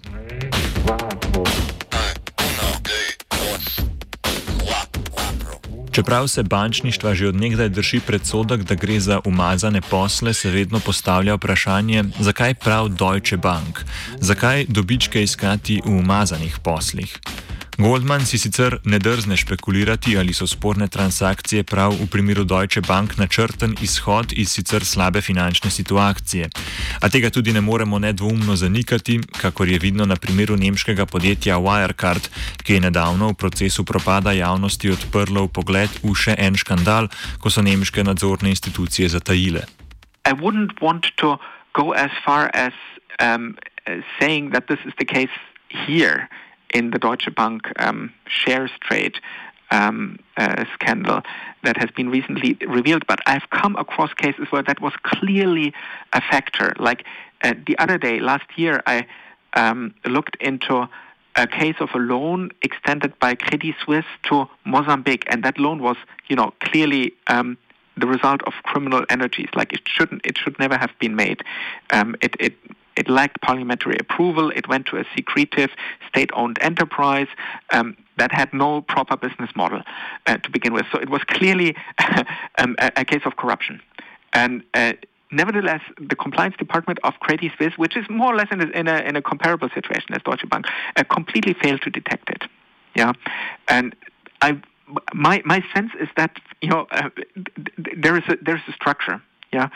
Čeprav 5.91 6.29
se 6.29 6.43
bančništva 6.43 7.15
že 7.15 7.29
odnegdaj 7.29 7.69
drži 7.69 8.01
predsodek, 8.07 8.63
da 8.63 8.75
gre 8.75 9.01
za 9.01 9.21
umazane 9.25 9.81
posle, 9.81 10.35
se 10.35 10.51
vedno 10.51 10.81
postavlja 10.81 11.35
vprašanje, 11.35 12.05
zakaj 12.21 12.55
prav 12.55 12.89
Deutsche 12.89 13.37
Bank, 13.37 13.81
zakaj 14.21 14.65
dobičke 14.69 15.23
iskati 15.23 15.81
v 15.85 15.91
umazanih 15.91 16.59
poslih. 16.63 17.19
Goldman 17.81 18.27
si 18.29 18.37
sicer 18.37 18.75
ne 18.85 18.99
drzne 19.01 19.37
špekulirati, 19.41 20.13
ali 20.19 20.35
so 20.37 20.45
sporne 20.47 20.85
transakcije 20.89 21.65
prav 21.65 21.95
v 21.97 22.07
primeru 22.13 22.45
Deutsche 22.45 22.83
Bank 22.85 23.17
načrten 23.17 23.73
izhod 23.81 24.33
iz 24.37 24.51
sicer 24.53 24.85
slabe 24.85 25.21
finančne 25.25 25.71
situacije. 25.71 26.49
A 27.01 27.09
tega 27.09 27.31
tudi 27.31 27.53
ne 27.53 27.61
moremo 27.61 27.99
nedvoumno 27.99 28.57
zanikati, 28.57 29.21
kakor 29.41 29.69
je 29.69 29.79
vidno 29.79 30.05
na 30.05 30.17
primeru 30.17 30.57
nemškega 30.57 31.07
podjetja 31.07 31.57
Wirecard, 31.57 32.29
ki 32.63 32.75
je 32.75 32.81
nedavno 32.81 33.29
v 33.33 33.35
procesu 33.35 33.85
propada 33.85 34.33
javnosti 34.33 34.91
odprlo 34.91 35.47
pogled 35.49 35.89
v 36.05 36.13
še 36.13 36.37
en 36.37 36.61
škandal, 36.61 37.09
ko 37.41 37.49
so 37.49 37.65
nemške 37.65 38.05
nadzorne 38.05 38.53
institucije 38.53 39.09
zatajile. 39.09 39.65
I 40.29 40.37
wouldn't 40.37 40.77
want 40.85 41.17
to 41.17 41.41
go 41.73 41.97
as 41.97 42.13
far 42.27 42.53
as 42.53 42.77
um, 43.25 43.57
saying 44.21 44.53
that 44.53 44.69
this 44.69 44.85
is 44.85 44.93
the 45.01 45.09
case 45.09 45.33
here. 45.89 46.29
In 46.73 46.91
the 46.91 46.99
Deutsche 46.99 47.35
Bank 47.35 47.63
um, 47.77 48.13
shares 48.27 48.71
trade 48.81 49.17
um, 49.71 50.19
uh, 50.37 50.65
scandal 50.75 51.23
that 51.63 51.77
has 51.77 51.91
been 51.91 52.11
recently 52.11 52.57
revealed. 52.67 53.07
But 53.07 53.21
I've 53.27 53.49
come 53.51 53.77
across 53.77 54.13
cases 54.15 54.47
where 54.51 54.63
that 54.63 54.81
was 54.81 54.93
clearly 55.03 55.73
a 56.13 56.21
factor. 56.21 56.75
Like 56.79 57.05
uh, 57.43 57.55
the 57.67 57.79
other 57.79 57.99
day, 57.99 58.21
last 58.21 58.47
year, 58.57 58.83
I 58.87 59.07
um, 59.55 59.95
looked 60.05 60.37
into 60.41 60.89
a 61.37 61.47
case 61.47 61.77
of 61.81 61.91
a 61.95 61.99
loan 61.99 62.51
extended 62.63 63.19
by 63.21 63.35
Credit 63.35 63.75
Suisse 63.85 64.05
to 64.25 64.47
Mozambique, 64.65 65.25
and 65.29 65.45
that 65.45 65.59
loan 65.59 65.81
was, 65.81 65.97
you 66.29 66.37
know, 66.37 66.53
clearly 66.61 67.15
um, 67.29 67.57
the 67.97 68.07
result 68.07 68.43
of 68.43 68.53
criminal 68.65 69.05
energies. 69.09 69.49
Like 69.55 69.73
it 69.73 69.83
shouldn't, 69.87 70.23
it 70.25 70.37
should 70.39 70.59
never 70.59 70.77
have 70.77 70.91
been 70.99 71.15
made. 71.15 71.43
Um, 71.91 72.17
it, 72.21 72.35
it 72.41 72.55
it 73.01 73.09
lacked 73.09 73.41
parliamentary 73.41 73.97
approval. 73.99 74.51
It 74.51 74.69
went 74.69 74.85
to 74.91 74.99
a 74.99 75.05
secretive 75.17 75.71
state-owned 76.09 76.59
enterprise 76.61 77.29
um, 77.73 77.97
that 78.19 78.31
had 78.31 78.53
no 78.53 78.83
proper 78.83 79.17
business 79.17 79.51
model 79.57 79.81
uh, 80.27 80.37
to 80.37 80.51
begin 80.51 80.75
with. 80.75 80.85
So 80.93 80.99
it 80.99 81.09
was 81.09 81.23
clearly 81.25 81.75
um, 82.59 82.77
a, 82.79 82.93
a, 82.97 83.05
case 83.07 83.23
of 83.25 83.37
corruption. 83.37 83.81
And 84.35 84.63
uh, 84.75 84.93
nevertheless, 85.33 85.81
the 85.99 86.15
compliance 86.15 86.57
department 86.59 86.99
of 87.03 87.15
Credit 87.21 87.51
Suisse, 87.57 87.73
which 87.79 87.97
is 87.97 88.05
more 88.11 88.35
or 88.35 88.37
less 88.37 88.49
in 88.51 88.61
a, 88.61 88.67
in 88.81 88.87
a, 88.87 88.99
in 88.99 89.17
a 89.17 89.23
comparable 89.23 89.71
situation 89.71 90.15
as 90.15 90.23
Deutsche 90.23 90.49
Bank, 90.51 90.67
uh, 90.97 91.05
completely 91.05 91.55
failed 91.55 91.81
to 91.83 91.91
detect 91.91 92.29
it. 92.29 92.43
Yeah, 92.95 93.13
and 93.69 93.97
I 94.43 94.61
my 95.15 95.41
my 95.45 95.63
sense 95.73 95.93
is 96.01 96.09
that 96.17 96.33
you 96.61 96.69
know 96.69 96.89
uh, 96.91 97.09
there 98.03 98.17
is 98.17 98.25
a 98.29 98.37
there's 98.43 98.67
a 98.69 98.73
structure, 98.73 99.23
yeah, 99.53 99.69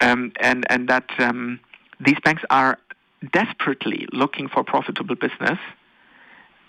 um, 0.00 0.32
and 0.40 0.66
and 0.68 0.88
that 0.88 1.08
um, 1.20 1.60
these 2.00 2.18
banks 2.24 2.42
are 2.50 2.78
desperately 3.32 4.06
looking 4.12 4.48
for 4.48 4.64
profitable 4.64 5.14
business, 5.14 5.58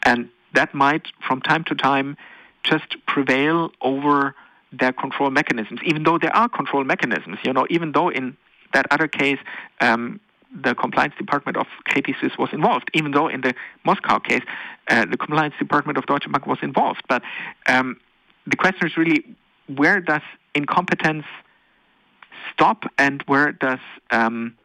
and 0.04 0.30
that 0.54 0.74
might, 0.74 1.08
from 1.26 1.42
time 1.42 1.64
to 1.66 1.76
time, 1.76 2.18
just 2.64 2.96
prevail 3.08 3.72
over 3.82 4.36
their 4.72 4.94
control 4.94 5.30
mechanisms. 5.30 5.80
Even 5.84 6.04
though 6.04 6.18
there 6.18 6.36
are 6.36 6.50
control 6.50 6.84
mechanisms, 6.84 7.38
you 7.44 7.54
know, 7.54 7.66
even 7.70 7.92
though 7.92 8.10
in 8.10 8.38
that 8.74 8.86
other 8.92 9.08
case. 9.08 9.40
Um, 9.80 10.20
the 10.54 10.76
compliance 10.76 11.14
department 11.18 11.58
of 11.58 11.66
Credit 11.86 12.16
Suisse 12.20 12.38
was 12.38 12.50
involved, 12.52 12.90
even 12.94 13.12
though 13.12 13.28
in 13.28 13.42
the 13.42 13.54
Moscow 13.86 14.20
case, 14.20 14.42
uh, 14.90 15.06
the 15.06 15.18
compliance 15.18 15.56
department 15.58 15.98
of 15.98 16.06
Deutsche 16.06 16.30
Bank 16.30 16.46
was 16.46 16.58
involved. 16.62 17.04
But 17.08 17.24
um, 17.68 18.00
the 18.46 18.58
question 18.58 18.88
is 18.88 18.98
really 18.98 19.24
where 19.68 20.02
does 20.02 20.22
incompetence 20.54 21.26
stop 22.54 22.84
and 22.98 23.24
where 23.28 23.54
does 23.54 23.80
um, 24.12 24.58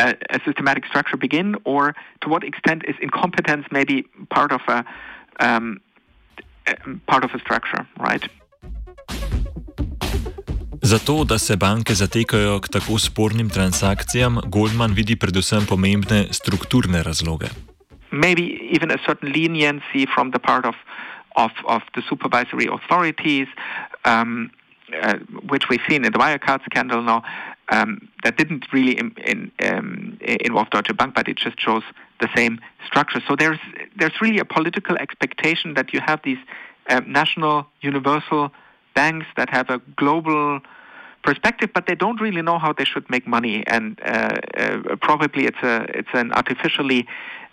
a, 0.00 0.08
a, 0.36 0.38
systematic 0.44 0.84
structure 0.86 1.16
begin, 1.16 1.56
or 1.64 1.94
to 2.22 2.28
what 2.28 2.42
extent 2.44 2.82
is 2.88 2.96
incompetence 3.00 3.64
maybe 3.70 4.04
part 4.30 4.52
of 4.52 4.60
a 4.68 4.84
um, 5.40 5.80
part 7.06 7.24
of 7.24 7.30
a 7.34 7.38
structure, 7.38 7.86
right? 7.98 8.24
Zato, 10.82 11.24
da 11.24 11.38
se 11.38 11.56
banke 11.56 11.94
zatekajo 11.94 12.60
k 12.60 12.68
tako 12.68 12.98
spornim 12.98 13.50
transakcijam, 13.50 14.40
Goldman 14.46 14.94
vidi 14.96 15.16
predvsem 15.16 15.66
pomembne 15.68 16.24
strukturne 16.32 17.02
razloge. 17.04 17.50
Maybe 18.10 18.42
even 18.72 18.90
a 18.90 18.98
certain 19.06 19.32
leniency 19.32 20.06
from 20.14 20.30
the 20.30 20.38
part 20.38 20.64
of, 20.64 20.74
of, 21.36 21.52
of 21.68 21.82
the 21.94 22.02
supervisory 22.08 22.66
authorities, 22.66 23.46
um, 24.04 24.50
uh, 25.02 25.14
which 25.52 25.68
we've 25.68 25.84
seen 25.88 26.04
in 26.04 26.12
the 26.12 26.18
Wirecard 26.18 26.64
scandal 26.64 27.02
now. 27.02 27.22
Um, 27.70 28.08
that 28.24 28.36
didn't 28.36 28.66
really 28.72 28.98
in, 28.98 29.14
in, 29.24 29.52
um, 29.64 30.18
involve 30.20 30.70
Deutsche 30.70 30.94
Bank, 30.96 31.14
but 31.14 31.28
it 31.28 31.36
just 31.36 31.58
shows 31.60 31.82
the 32.20 32.28
same 32.36 32.60
structure. 32.86 33.20
So 33.26 33.36
there's 33.36 33.58
there's 33.96 34.20
really 34.20 34.38
a 34.38 34.44
political 34.44 34.96
expectation 34.96 35.74
that 35.74 35.92
you 35.92 36.00
have 36.04 36.20
these 36.24 36.38
um, 36.88 37.10
national 37.10 37.66
universal 37.80 38.52
banks 38.94 39.26
that 39.36 39.48
have 39.50 39.70
a 39.70 39.78
global 39.96 40.60
perspective, 41.22 41.70
but 41.72 41.86
they 41.86 41.94
don't 41.94 42.20
really 42.20 42.42
know 42.42 42.58
how 42.58 42.72
they 42.72 42.84
should 42.84 43.08
make 43.08 43.26
money, 43.26 43.64
and 43.66 44.00
uh, 44.04 44.36
uh, 44.56 44.96
probably 45.00 45.44
it's 45.44 45.62
a 45.62 45.86
it's 45.94 46.08
an 46.12 46.32
artificially 46.32 47.06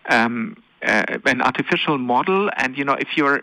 um, 0.09 0.57
uh, 0.85 1.03
an 1.25 1.41
artificial 1.41 1.97
model. 1.97 2.49
And 2.57 2.77
you 2.77 2.85
know, 2.85 2.93
if 2.93 3.09
you're 3.15 3.41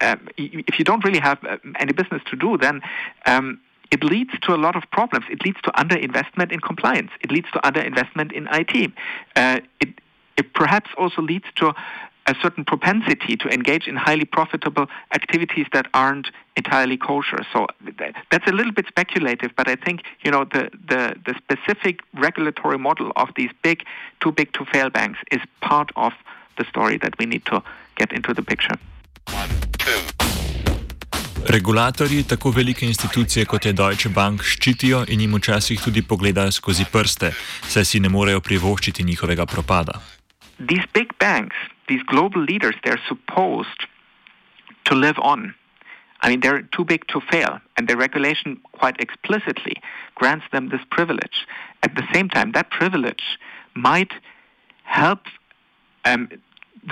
uh, 0.00 0.16
if 0.36 0.78
you 0.78 0.84
don't 0.84 1.04
really 1.04 1.20
have 1.20 1.38
uh, 1.44 1.58
any 1.78 1.92
business 1.92 2.22
to 2.30 2.36
do, 2.36 2.56
then 2.58 2.80
um, 3.26 3.60
it 3.90 4.04
leads 4.04 4.38
to 4.42 4.54
a 4.54 4.56
lot 4.56 4.76
of 4.76 4.84
problems. 4.90 5.26
It 5.30 5.44
leads 5.44 5.60
to 5.62 5.70
underinvestment 5.72 6.52
in 6.52 6.60
compliance. 6.60 7.10
It 7.20 7.30
leads 7.30 7.50
to 7.52 7.58
underinvestment 7.60 8.32
in 8.32 8.48
IT. 8.50 8.92
Uh, 9.34 9.60
it, 9.80 9.88
it 10.36 10.54
perhaps 10.54 10.90
also 10.96 11.22
leads 11.22 11.46
to 11.56 11.74
a 12.28 12.34
certain 12.42 12.64
propensity 12.64 13.36
to 13.36 13.48
engage 13.48 13.88
in 13.88 13.96
highly 13.96 14.26
profitable 14.26 14.86
activities 15.14 15.66
that 15.72 15.86
aren't 15.94 16.30
entirely 16.56 16.98
kosher. 16.98 17.38
So 17.52 17.66
that's 18.30 18.46
a 18.46 18.52
little 18.52 18.72
bit 18.72 18.86
speculative, 18.86 19.52
but 19.56 19.66
I 19.66 19.76
think 19.76 20.02
you 20.22 20.30
know 20.30 20.44
the, 20.44 20.70
the, 20.86 21.16
the 21.24 21.34
specific 21.38 22.00
regulatory 22.12 22.78
model 22.78 23.12
of 23.16 23.30
these 23.34 23.50
big, 23.62 23.82
too 24.20 24.30
big 24.30 24.52
to 24.52 24.64
fail 24.66 24.90
banks 24.90 25.18
is 25.32 25.40
part 25.62 25.90
of 25.96 26.12
the 26.58 26.64
story 26.66 26.98
that 26.98 27.18
we 27.18 27.24
need 27.24 27.46
to 27.46 27.62
get 27.96 28.12
into 28.12 28.34
the 28.34 28.42
picture. 28.42 28.74
One, 29.32 29.48
two. 29.78 30.37
Regulatorji 31.50 32.24
tako 32.28 32.50
velike 32.50 32.86
institucije 32.86 33.44
kot 33.44 33.66
je 33.66 33.72
Deutsche 33.72 34.08
Bank 34.08 34.42
ščitijo 34.44 34.98
in 35.08 35.20
jim 35.20 35.34
včasih 35.34 35.80
tudi 35.80 36.02
pogledajo 36.02 36.52
skozi 36.52 36.84
prste, 36.92 37.30
saj 37.72 37.84
si 37.88 38.00
ne 38.04 38.08
morejo 38.12 38.42
privoščiti 38.44 39.04
njihovega 39.04 39.46
propada. 39.46 39.94
These 40.58 40.84
big 40.92 41.14
banks, 41.20 41.56
these 41.88 42.04
global 42.10 42.44
leaders, 42.44 42.76
they're 42.84 43.00
supposed 43.08 43.86
to 44.84 44.94
live 44.94 45.16
on. 45.22 45.54
I 46.20 46.28
mean, 46.28 46.40
they're 46.40 46.68
too 46.76 46.84
big 46.84 47.08
to 47.14 47.22
fail, 47.30 47.56
and 47.76 47.88
the 47.88 47.96
regulation 47.96 48.60
quite 48.80 49.00
explicitly 49.00 49.80
grants 50.20 50.44
them 50.52 50.68
this 50.68 50.84
privilege. 50.90 51.46
At 51.80 51.96
the 51.96 52.04
same 52.12 52.28
time, 52.28 52.52
that 52.52 52.68
privilege 52.70 53.24
might 53.74 54.12
help 54.84 55.20
um, 56.04 56.28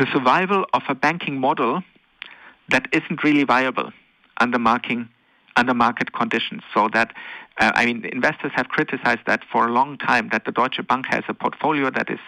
the 0.01 0.07
survival 0.15 0.65
of 0.73 0.83
a 0.89 0.95
banking 0.95 1.39
model 1.39 1.83
that 2.71 2.89
isn't 2.93 3.23
really 3.23 3.45
viable 3.45 3.93
under 4.39 4.59
marking 4.59 5.09
under 5.59 5.73
market 5.73 6.13
conditions. 6.13 6.63
So 6.75 6.89
that 6.93 7.15
uh, 7.59 7.73
I 7.75 7.87
mean, 7.87 8.05
investors 8.05 8.53
have 8.55 8.69
criticized 8.69 9.21
that 9.27 9.43
for 9.51 9.67
a 9.67 9.73
long 9.73 9.97
time 9.97 10.29
that 10.33 10.45
the 10.45 10.53
Deutsche 10.53 10.81
Bank 10.87 11.07
has 11.07 11.25
a 11.29 11.35
portfolio 11.35 11.91
that 11.91 12.11
is 12.11 12.19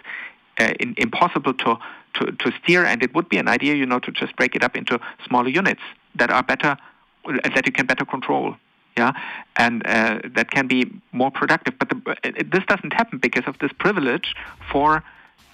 uh, 0.59 0.73
in, 0.79 0.95
impossible 0.97 1.53
to, 1.53 1.77
to, 2.15 2.31
to 2.31 2.51
steer, 2.63 2.85
and 2.85 3.03
it 3.03 3.13
would 3.13 3.29
be 3.29 3.37
an 3.37 3.47
idea, 3.47 3.75
you 3.75 3.85
know, 3.85 3.99
to 3.99 4.11
just 4.11 4.35
break 4.35 4.55
it 4.55 4.63
up 4.63 4.75
into 4.75 4.99
smaller 5.25 5.49
units 5.49 5.81
that 6.15 6.31
are 6.31 6.43
better, 6.43 6.77
that 7.25 7.65
you 7.65 7.71
can 7.71 7.85
better 7.85 8.05
control. 8.05 8.55
Yeah, 8.97 9.13
and 9.55 9.85
uh, 9.85 10.19
that 10.35 10.51
can 10.51 10.67
be 10.67 10.91
more 11.13 11.31
productive. 11.31 11.77
But 11.79 11.89
the, 11.89 12.17
it, 12.23 12.51
this 12.51 12.63
doesn't 12.67 12.91
happen 12.91 13.19
because 13.19 13.43
of 13.45 13.57
this 13.59 13.71
privilege 13.79 14.35
for 14.71 15.03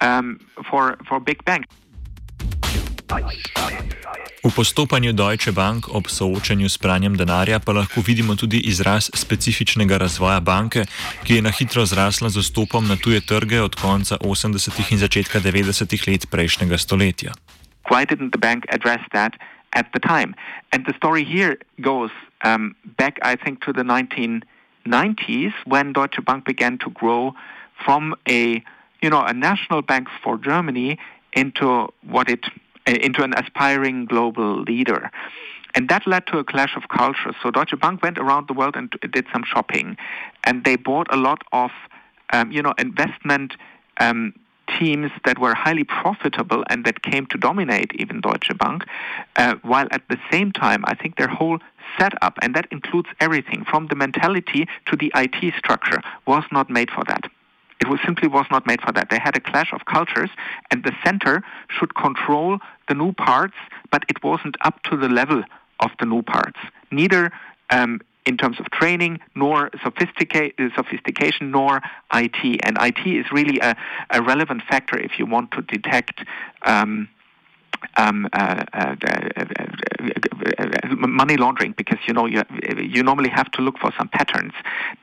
um, 0.01 0.39
for 0.67 0.97
for 1.07 1.19
big 1.19 1.43
banks. 1.45 1.67
V 4.45 4.53
postopanju 4.55 5.13
Deutsche 5.13 5.51
Bank 5.51 5.89
ob 5.89 6.05
soočanju 6.07 6.69
s 6.69 6.77
pranjem 6.77 7.17
denarja 7.17 7.59
pa 7.59 7.73
lahko 7.73 8.01
vidimo 8.05 8.35
tudi 8.35 8.61
izraz 8.69 9.09
specifičnega 9.13 9.97
razvoja 9.97 10.39
banke, 10.39 10.85
ki 11.23 11.35
je 11.35 11.41
na 11.41 11.49
hitro 11.49 11.85
zrasla 11.85 12.29
z 12.29 12.37
vstopom 12.45 12.87
na 12.87 12.95
tuje 12.95 13.21
trge 13.25 13.61
od 13.61 13.75
konca 13.75 14.17
80. 14.21 14.91
in 14.91 14.97
začetka 14.97 15.39
90. 15.39 16.07
let 16.07 16.29
prejšnjega 16.29 16.77
stoletja. 16.77 17.31
Why 17.89 18.05
didn't 18.05 18.37
the 18.37 18.41
bank 18.41 18.65
address 18.69 19.01
that 19.13 19.33
at 19.73 19.85
the 19.93 19.99
time? 19.99 20.37
And 20.69 20.85
the 20.85 20.93
story 20.93 21.25
here 21.25 21.57
goes 21.81 22.11
um, 22.45 22.75
back, 22.97 23.17
I 23.25 23.35
think, 23.37 23.65
to 23.65 23.73
the 23.73 23.83
1990s 23.83 25.53
when 25.65 25.93
Deutsche 25.93 26.21
Bank 26.21 26.45
began 26.45 26.77
to 26.85 26.89
grow 26.89 27.33
from 27.85 28.13
a, 28.29 28.61
you 29.01 29.09
know, 29.09 29.25
a 29.25 29.33
national 29.33 29.81
bank 29.81 30.07
for 30.21 30.37
Germany 30.37 30.97
into 31.33 31.89
what 32.05 32.29
it 32.29 32.45
into 32.85 33.23
an 33.23 33.33
aspiring 33.33 34.05
global 34.05 34.61
leader. 34.61 35.11
And 35.75 35.89
that 35.89 36.07
led 36.07 36.25
to 36.27 36.37
a 36.37 36.43
clash 36.43 36.75
of 36.77 36.87
cultures. 36.87 37.35
So 37.43 37.51
Deutsche 37.51 37.77
Bank 37.79 38.01
went 38.01 38.17
around 38.17 38.47
the 38.47 38.53
world 38.53 38.75
and 38.77 38.89
did 39.11 39.25
some 39.33 39.43
shopping, 39.43 39.97
and 40.43 40.63
they 40.63 40.77
bought 40.77 41.13
a 41.13 41.17
lot 41.17 41.41
of, 41.51 41.71
um, 42.31 42.51
you 42.51 42.61
know, 42.61 42.73
investment 42.77 43.55
um, 43.99 44.33
teams 44.79 45.11
that 45.25 45.37
were 45.37 45.53
highly 45.53 45.83
profitable 45.83 46.63
and 46.69 46.85
that 46.85 47.03
came 47.03 47.25
to 47.27 47.37
dominate 47.37 47.91
even 47.95 48.21
Deutsche 48.21 48.57
Bank. 48.57 48.83
Uh, 49.35 49.55
while 49.61 49.87
at 49.91 50.01
the 50.09 50.17
same 50.31 50.51
time, 50.51 50.83
I 50.85 50.95
think 50.95 51.17
their 51.17 51.27
whole 51.27 51.59
setup, 51.99 52.37
and 52.41 52.55
that 52.55 52.67
includes 52.71 53.09
everything 53.19 53.63
from 53.63 53.87
the 53.87 53.95
mentality 53.95 54.67
to 54.87 54.95
the 54.95 55.11
IT 55.15 55.53
structure, 55.57 56.01
was 56.25 56.43
not 56.51 56.69
made 56.69 56.89
for 56.89 57.03
that. 57.05 57.29
It 57.81 57.89
was 57.89 57.99
simply 58.05 58.27
was 58.27 58.45
not 58.49 58.65
made 58.65 58.81
for 58.81 58.91
that. 58.93 59.09
They 59.09 59.19
had 59.19 59.35
a 59.35 59.39
clash 59.39 59.73
of 59.73 59.85
cultures, 59.85 60.29
and 60.71 60.83
the 60.83 60.93
center 61.03 61.43
should 61.67 61.93
control 61.95 62.59
the 62.87 62.93
new 62.93 63.11
parts, 63.11 63.55
but 63.91 64.03
it 64.07 64.23
wasn't 64.23 64.55
up 64.61 64.81
to 64.83 64.97
the 64.97 65.09
level 65.09 65.43
of 65.81 65.91
the 65.99 66.05
new 66.05 66.21
parts. 66.21 66.59
Neither 66.91 67.31
um, 67.69 67.99
in 68.25 68.37
terms 68.37 68.59
of 68.59 68.69
training, 68.71 69.19
nor 69.35 69.69
sophistication, 69.83 71.51
nor 71.51 71.81
IT. 72.13 72.59
And 72.63 72.77
IT 72.81 73.05
is 73.05 73.25
really 73.31 73.59
a, 73.59 73.75
a 74.09 74.21
relevant 74.21 74.63
factor 74.63 74.97
if 74.97 75.19
you 75.19 75.25
want 75.25 75.51
to 75.51 75.61
detect. 75.61 76.23
Um, 76.63 77.09
um, 77.97 78.27
uh, 78.33 78.63
uh, 78.73 78.95
uh, 79.05 79.45
money 80.89 81.37
laundering 81.37 81.73
because 81.77 81.99
you 82.07 82.13
know 82.13 82.25
you 82.25 82.43
you 82.77 83.03
normally 83.03 83.29
have 83.29 83.51
to 83.51 83.61
look 83.61 83.77
for 83.77 83.91
some 83.97 84.07
patterns 84.09 84.53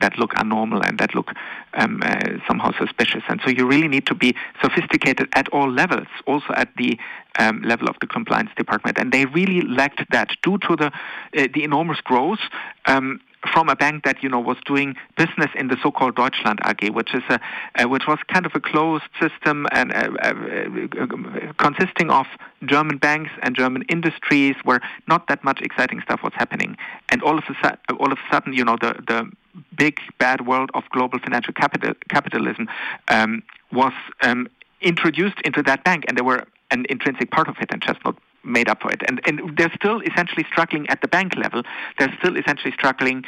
that 0.01 0.19
look 0.19 0.33
abnormal 0.37 0.83
and 0.83 0.99
that 0.99 1.15
look 1.15 1.31
um, 1.75 2.03
somehow 2.47 2.73
suspicious, 2.79 3.23
and 3.29 3.41
so 3.45 3.51
you 3.51 3.67
really 3.67 3.89
need 3.89 4.07
to 4.07 4.15
be 4.15 4.35
sophisticated 4.61 5.29
at 5.35 5.49
all 5.49 5.71
levels, 5.71 6.09
also 6.27 6.53
at 6.55 6.69
the 6.77 6.99
um, 7.39 7.63
level 7.63 7.89
of 7.89 7.97
the 8.01 8.07
compliance 8.07 8.51
department, 8.57 8.99
and 8.99 9.13
they 9.13 9.25
really 9.27 9.63
lacked 9.63 10.03
that 10.11 10.31
due 10.43 10.59
to 10.59 10.77
the 10.77 10.91
the 11.33 11.65
enormous 11.65 12.01
growth. 12.01 12.41
Um, 12.87 13.21
from 13.53 13.69
a 13.69 13.77
bank 13.77 14.05
that 14.05 14.23
you 14.23 14.29
know 14.29 14.41
was 14.41 14.57
doing 14.67 14.95
business 15.17 15.51
in 15.55 15.69
the 15.69 15.77
so-called 15.83 16.15
Deutschland 16.15 16.61
AG, 16.65 16.91
which 16.91 17.15
is 17.15 17.23
a 17.29 17.41
uh, 17.79 17.89
which 17.89 18.05
was 18.07 18.19
kind 18.33 18.47
of 18.47 18.53
a 18.55 18.61
closed 18.61 19.05
system 19.21 19.67
and 19.73 19.93
uh, 19.93 20.11
uh, 20.23 21.53
consisting 21.59 22.11
of 22.11 22.27
German 22.65 22.99
banks 22.99 23.31
and 23.43 23.57
German 23.57 23.83
industries, 23.89 24.55
where 24.65 24.81
not 25.09 25.27
that 25.29 25.43
much 25.43 25.61
exciting 25.61 26.01
stuff 26.03 26.21
was 26.23 26.33
happening. 26.35 26.77
And 27.09 27.23
all 27.23 27.39
of 27.39 27.45
a 27.49 27.55
sudden, 27.63 27.79
all 27.99 28.13
of 28.13 28.19
a 28.19 28.35
sudden, 28.35 28.53
you 28.53 28.65
know, 28.65 28.77
the 28.81 28.95
the 29.07 29.31
big 29.77 29.99
bad 30.19 30.47
world 30.47 30.71
of 30.75 30.85
global 30.91 31.19
financial 31.19 31.53
capital, 31.53 31.95
capitalism 32.09 32.69
um, 33.09 33.43
was 33.73 33.93
um, 34.23 34.49
introduced 34.81 35.41
into 35.45 35.63
that 35.63 35.85
bank, 35.85 36.05
and 36.09 36.17
there 36.17 36.25
were 36.25 36.45
an 36.71 36.87
intrinsic 36.89 37.31
part 37.31 37.49
of 37.49 37.57
it, 37.61 37.71
and 37.73 37.83
just 37.83 38.03
not 38.05 38.17
made 38.45 38.69
up 38.69 38.83
for 38.83 38.91
it. 38.91 39.03
And, 39.07 39.21
and 39.27 39.57
they're 39.57 39.73
still 39.75 40.01
essentially 40.01 40.45
struggling 40.51 40.89
at 40.89 41.01
the 41.01 41.09
bank 41.09 41.37
level. 41.37 41.63
They're 41.99 42.15
still 42.19 42.37
essentially 42.37 42.73
struggling 42.73 43.25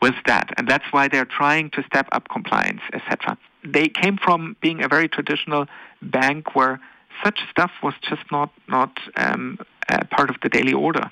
with 0.00 0.14
that. 0.26 0.50
And 0.56 0.68
that's 0.68 0.84
why 0.90 1.08
they're 1.08 1.24
trying 1.24 1.70
to 1.70 1.82
step 1.84 2.08
up 2.12 2.28
compliance, 2.28 2.82
etc. 2.92 3.36
They 3.64 3.88
came 3.88 4.16
from 4.16 4.56
being 4.60 4.82
a 4.82 4.88
very 4.88 5.08
traditional 5.08 5.66
bank 6.00 6.54
where 6.54 6.80
such 7.24 7.40
stuff 7.50 7.70
was 7.82 7.94
just 8.02 8.22
not, 8.30 8.50
not 8.68 8.98
um, 9.16 9.58
uh, 9.88 10.04
part 10.10 10.30
of 10.30 10.36
the 10.42 10.48
daily 10.48 10.72
order. 10.72 11.10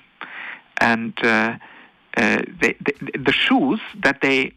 And 0.79 1.13
uh, 1.23 1.57
uh, 2.17 2.41
they, 2.59 2.75
they, 2.79 3.17
the 3.17 3.31
shoes 3.31 3.79
that 4.03 4.21
they 4.21 4.53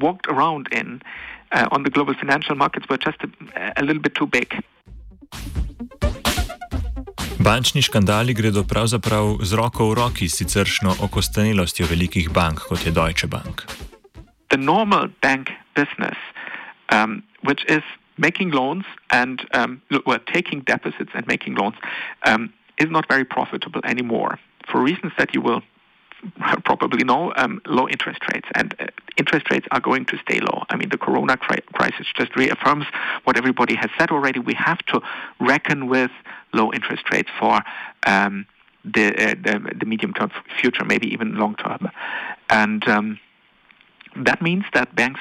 walked 0.00 0.26
around 0.26 0.68
in 0.72 1.02
uh, 1.52 1.68
on 1.70 1.84
the 1.84 1.90
global 1.90 2.14
financial 2.14 2.56
markets 2.56 2.86
were 2.88 2.96
just 2.96 3.18
a, 3.22 3.72
a 3.76 3.82
little 3.82 4.02
bit 4.02 4.14
too 4.14 4.26
big. 4.26 4.62
Bančni 7.46 7.82
škandali 7.82 8.34
gredo 8.34 8.64
pravzaprav 8.66 9.38
z 9.46 9.54
roko 9.54 9.86
v 9.90 9.94
roki 9.94 10.26
s 10.28 10.42
siceršno 10.42 10.96
okostenelostjo 11.06 11.86
velikih 11.86 12.26
bank, 12.34 12.58
kot 12.66 12.82
je 12.82 12.90
Deutsche 12.90 13.30
Bank. 13.30 13.62
The 14.50 14.58
normal 14.58 15.14
bank 15.22 15.54
business, 15.78 16.18
um, 16.90 17.22
which 17.46 17.62
is 17.70 17.86
making 18.18 18.50
loans 18.50 18.82
and 19.14 19.46
um, 19.54 19.78
well, 20.06 20.18
taking 20.34 20.66
deposits 20.66 21.14
and 21.14 21.22
making 21.30 21.54
loans, 21.54 21.78
um, 22.26 22.50
is 22.82 22.90
not 22.90 23.06
very 23.06 23.24
profitable 23.24 23.80
anymore 23.86 24.42
for 24.66 24.82
reasons 24.82 25.12
that 25.14 25.30
you 25.30 25.40
will 25.40 25.62
probably 26.64 27.04
know, 27.04 27.32
um, 27.36 27.60
low 27.66 27.88
interest 27.88 28.20
rates. 28.32 28.48
And 28.54 28.74
uh, 28.78 28.86
interest 29.16 29.50
rates 29.50 29.66
are 29.70 29.80
going 29.80 30.06
to 30.06 30.18
stay 30.18 30.40
low. 30.40 30.64
I 30.70 30.76
mean, 30.76 30.88
the 30.88 30.98
corona 30.98 31.36
cri- 31.36 31.62
crisis 31.72 32.06
just 32.14 32.34
reaffirms 32.36 32.86
what 33.24 33.36
everybody 33.36 33.74
has 33.76 33.90
said 33.98 34.10
already. 34.10 34.40
We 34.40 34.54
have 34.54 34.78
to 34.86 35.00
reckon 35.40 35.88
with 35.88 36.10
low 36.52 36.72
interest 36.72 37.04
rates 37.12 37.30
for 37.38 37.60
um, 38.06 38.46
the, 38.84 39.08
uh, 39.08 39.34
the, 39.42 39.74
the 39.78 39.86
medium 39.86 40.12
term 40.14 40.30
future, 40.60 40.84
maybe 40.84 41.12
even 41.12 41.36
long 41.36 41.54
term. 41.56 41.90
And 42.48 42.86
um, 42.88 43.18
that 44.16 44.40
means 44.40 44.64
that 44.74 44.94
banks 44.94 45.20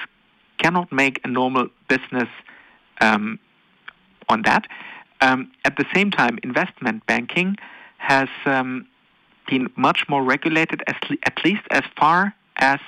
cannot 0.57 0.91
make 0.91 1.19
a 1.23 1.27
normal 1.27 1.67
business 1.87 2.29
um, 3.01 3.39
on 4.29 4.43
that. 4.43 4.67
Um, 5.21 5.51
at 5.63 5.77
the 5.77 5.85
same 5.93 6.11
time, 6.11 6.39
investment 6.43 7.05
banking 7.05 7.57
has 7.97 8.29
um, 8.45 8.87
been 9.47 9.71
much 9.75 10.05
more 10.09 10.23
regulated, 10.23 10.83
as 10.87 10.95
at 11.23 11.43
least 11.43 11.63
as 11.71 11.83
far 11.97 12.33
as, 12.57 12.79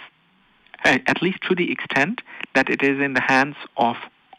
uh, 0.85 0.99
at 1.07 1.21
least 1.21 1.39
to 1.49 1.55
the 1.55 1.71
extent 1.71 2.21
that 2.55 2.69
it 2.69 2.81
is 2.83 2.99
in 2.99 3.13
the 3.13 3.21
hands 3.21 3.55
of 3.77 3.95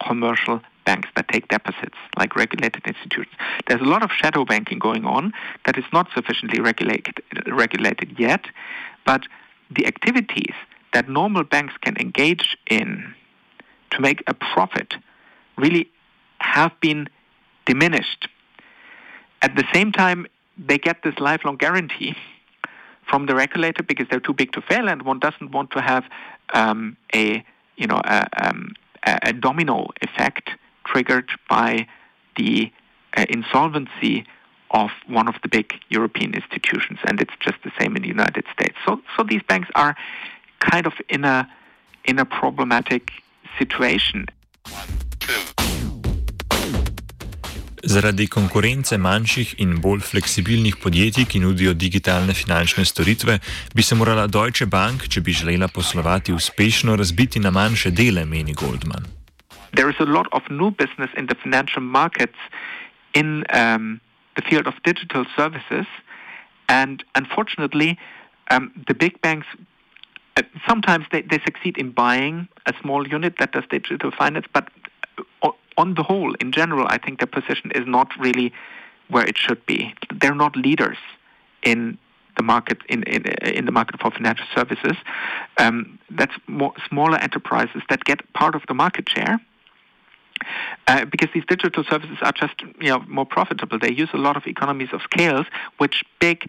commercial 0.07 0.61
banks 0.85 1.09
that 1.17 1.29
take 1.29 1.49
deposits, 1.49 1.99
like 2.17 2.35
regulated 2.35 2.87
institutions. 2.87 3.35
There's 3.67 3.81
a 3.81 3.91
lot 3.95 4.03
of 4.03 4.11
shadow 4.11 4.45
banking 4.45 4.79
going 4.79 5.05
on 5.05 5.33
that 5.67 5.77
is 5.77 5.85
not 5.93 6.09
sufficiently 6.15 6.61
regulated, 6.61 7.23
regulated 7.47 8.19
yet, 8.19 8.47
but 9.05 9.23
the 9.71 9.87
activities 9.87 10.55
that 10.95 11.09
normal 11.09 11.45
banks 11.45 11.75
can 11.83 11.97
engage 11.99 12.57
in 12.71 13.15
to 13.91 14.01
make 14.01 14.23
a 14.27 14.35
profit 14.35 14.95
really 15.57 15.91
have 16.41 16.73
been 16.81 17.09
diminished. 17.67 18.29
At 19.43 19.57
the 19.57 19.65
same 19.75 19.93
time, 19.93 20.27
they 20.59 20.79
get 20.79 21.03
this 21.03 21.19
lifelong 21.19 21.57
guarantee 21.57 22.15
from 23.09 23.27
the 23.27 23.35
regulator 23.35 23.83
because 23.83 24.07
they're 24.11 24.21
too 24.21 24.35
big 24.35 24.53
to 24.53 24.61
fail, 24.61 24.89
and 24.89 25.03
one 25.03 25.19
doesn't 25.19 25.51
want 25.51 25.71
to 25.71 25.81
have 25.81 26.05
um, 26.53 26.97
a 27.15 27.45
you 27.77 27.87
know 27.87 28.01
a, 28.05 28.27
um, 28.47 28.75
a, 29.05 29.33
domino 29.33 29.89
effect 30.03 30.51
triggered 30.85 31.31
by 31.49 31.87
the 32.37 32.71
uh, 33.17 33.25
insolvency 33.29 34.27
of 34.71 34.91
one 35.07 35.29
of 35.29 35.37
the 35.43 35.49
big 35.49 35.73
European 35.89 36.35
institutions, 36.35 36.99
and 37.05 37.21
it's 37.21 37.33
just 37.41 37.57
the 37.65 37.73
same 37.81 37.97
in 37.97 38.03
the 38.03 38.09
United 38.09 38.45
States. 38.53 38.77
So, 38.87 39.01
so 39.17 39.23
these 39.23 39.43
banks 39.43 39.69
are 39.75 39.97
kind 40.61 40.87
of 40.87 40.93
in 41.09 41.25
a 41.25 41.49
in 42.05 42.19
a 42.19 42.25
problematic 42.25 43.11
situation. 43.59 44.27
Zaradi 47.89 48.27
konkurence 48.29 48.99
manjših 49.01 49.55
in 49.65 49.71
bolj 49.81 50.03
fleksibilnih 50.11 50.75
podjetij, 50.83 51.25
ki 51.25 51.39
nudijo 51.41 51.73
digitalne 51.73 52.35
finančne 52.37 52.85
storitve, 52.85 53.39
bi 53.75 53.83
se 53.83 53.97
morala 53.97 54.27
Deutsche 54.27 54.67
Bank, 54.67 55.07
če 55.09 55.23
bi 55.25 55.33
želela 55.33 55.69
poslovati 55.69 56.33
uspešno, 56.33 56.97
razbiti 57.01 57.41
na 57.41 57.51
manjše 57.51 57.91
dele, 57.91 58.25
meni 58.25 58.53
Goldman. 58.53 59.09
There 59.73 59.89
is 59.89 59.97
a 60.01 60.05
lot 60.05 60.29
of 60.33 60.43
new 60.51 60.71
business 60.71 61.11
in 61.17 61.27
the 61.33 61.37
financial 61.43 61.83
markets 61.83 62.37
in 63.15 63.45
um, 63.57 64.01
the 64.37 64.45
field 64.51 64.67
of 64.67 64.75
digital 64.85 65.25
services, 65.37 65.87
and 66.69 67.05
unfortunately, 67.15 67.97
um, 68.53 68.71
the 68.89 68.95
big 68.95 69.17
banks 69.23 69.47
uh, 70.37 70.43
sometimes 70.69 71.07
they, 71.11 71.23
they 71.23 71.41
succeed 71.45 71.79
in 71.79 71.91
buying 71.91 72.49
a 72.67 72.75
small 72.83 73.09
unit 73.09 73.33
that 73.39 73.53
does 73.53 73.65
digital 73.71 74.11
finance, 74.11 74.47
but 74.53 74.69
on 75.79 75.95
the 75.95 76.03
whole, 76.03 76.35
in 76.35 76.53
general, 76.53 76.87
I 76.89 76.99
think 76.99 77.21
their 77.21 77.27
position 77.27 77.71
is 77.75 77.87
not 77.87 78.09
really 78.19 78.53
where 79.09 79.25
it 79.25 79.39
should 79.39 79.65
be. 79.65 79.95
They're 80.21 80.35
not 80.35 80.57
leaders 80.57 80.99
in 81.63 81.97
the 82.37 82.43
market 82.43 82.79
in, 82.89 83.03
in, 83.05 83.23
in 83.43 83.65
the 83.65 83.73
market 83.73 84.01
for 84.01 84.11
financial 84.11 84.47
services. 84.55 84.97
Um, 85.57 85.99
that's 86.11 86.35
more 86.47 86.73
smaller 86.89 87.19
enterprises 87.19 87.83
that 87.89 88.05
get 88.05 88.33
part 88.35 88.55
of 88.55 88.63
the 88.69 88.75
market 88.75 89.09
share. 89.09 89.41
Uh, 90.87 91.05
because 91.05 91.29
these 91.35 91.45
digital 91.49 91.83
services 91.91 92.17
are 92.23 92.33
just 92.33 92.55
you 92.81 92.91
know 92.91 93.01
more 93.09 93.27
profitable. 93.27 93.77
They 93.79 93.93
use 93.93 94.11
a 94.13 94.19
lot 94.19 94.37
of 94.37 94.47
economies 94.47 94.91
of 94.93 95.01
scales, 95.03 95.47
which 95.79 96.05
big 96.21 96.47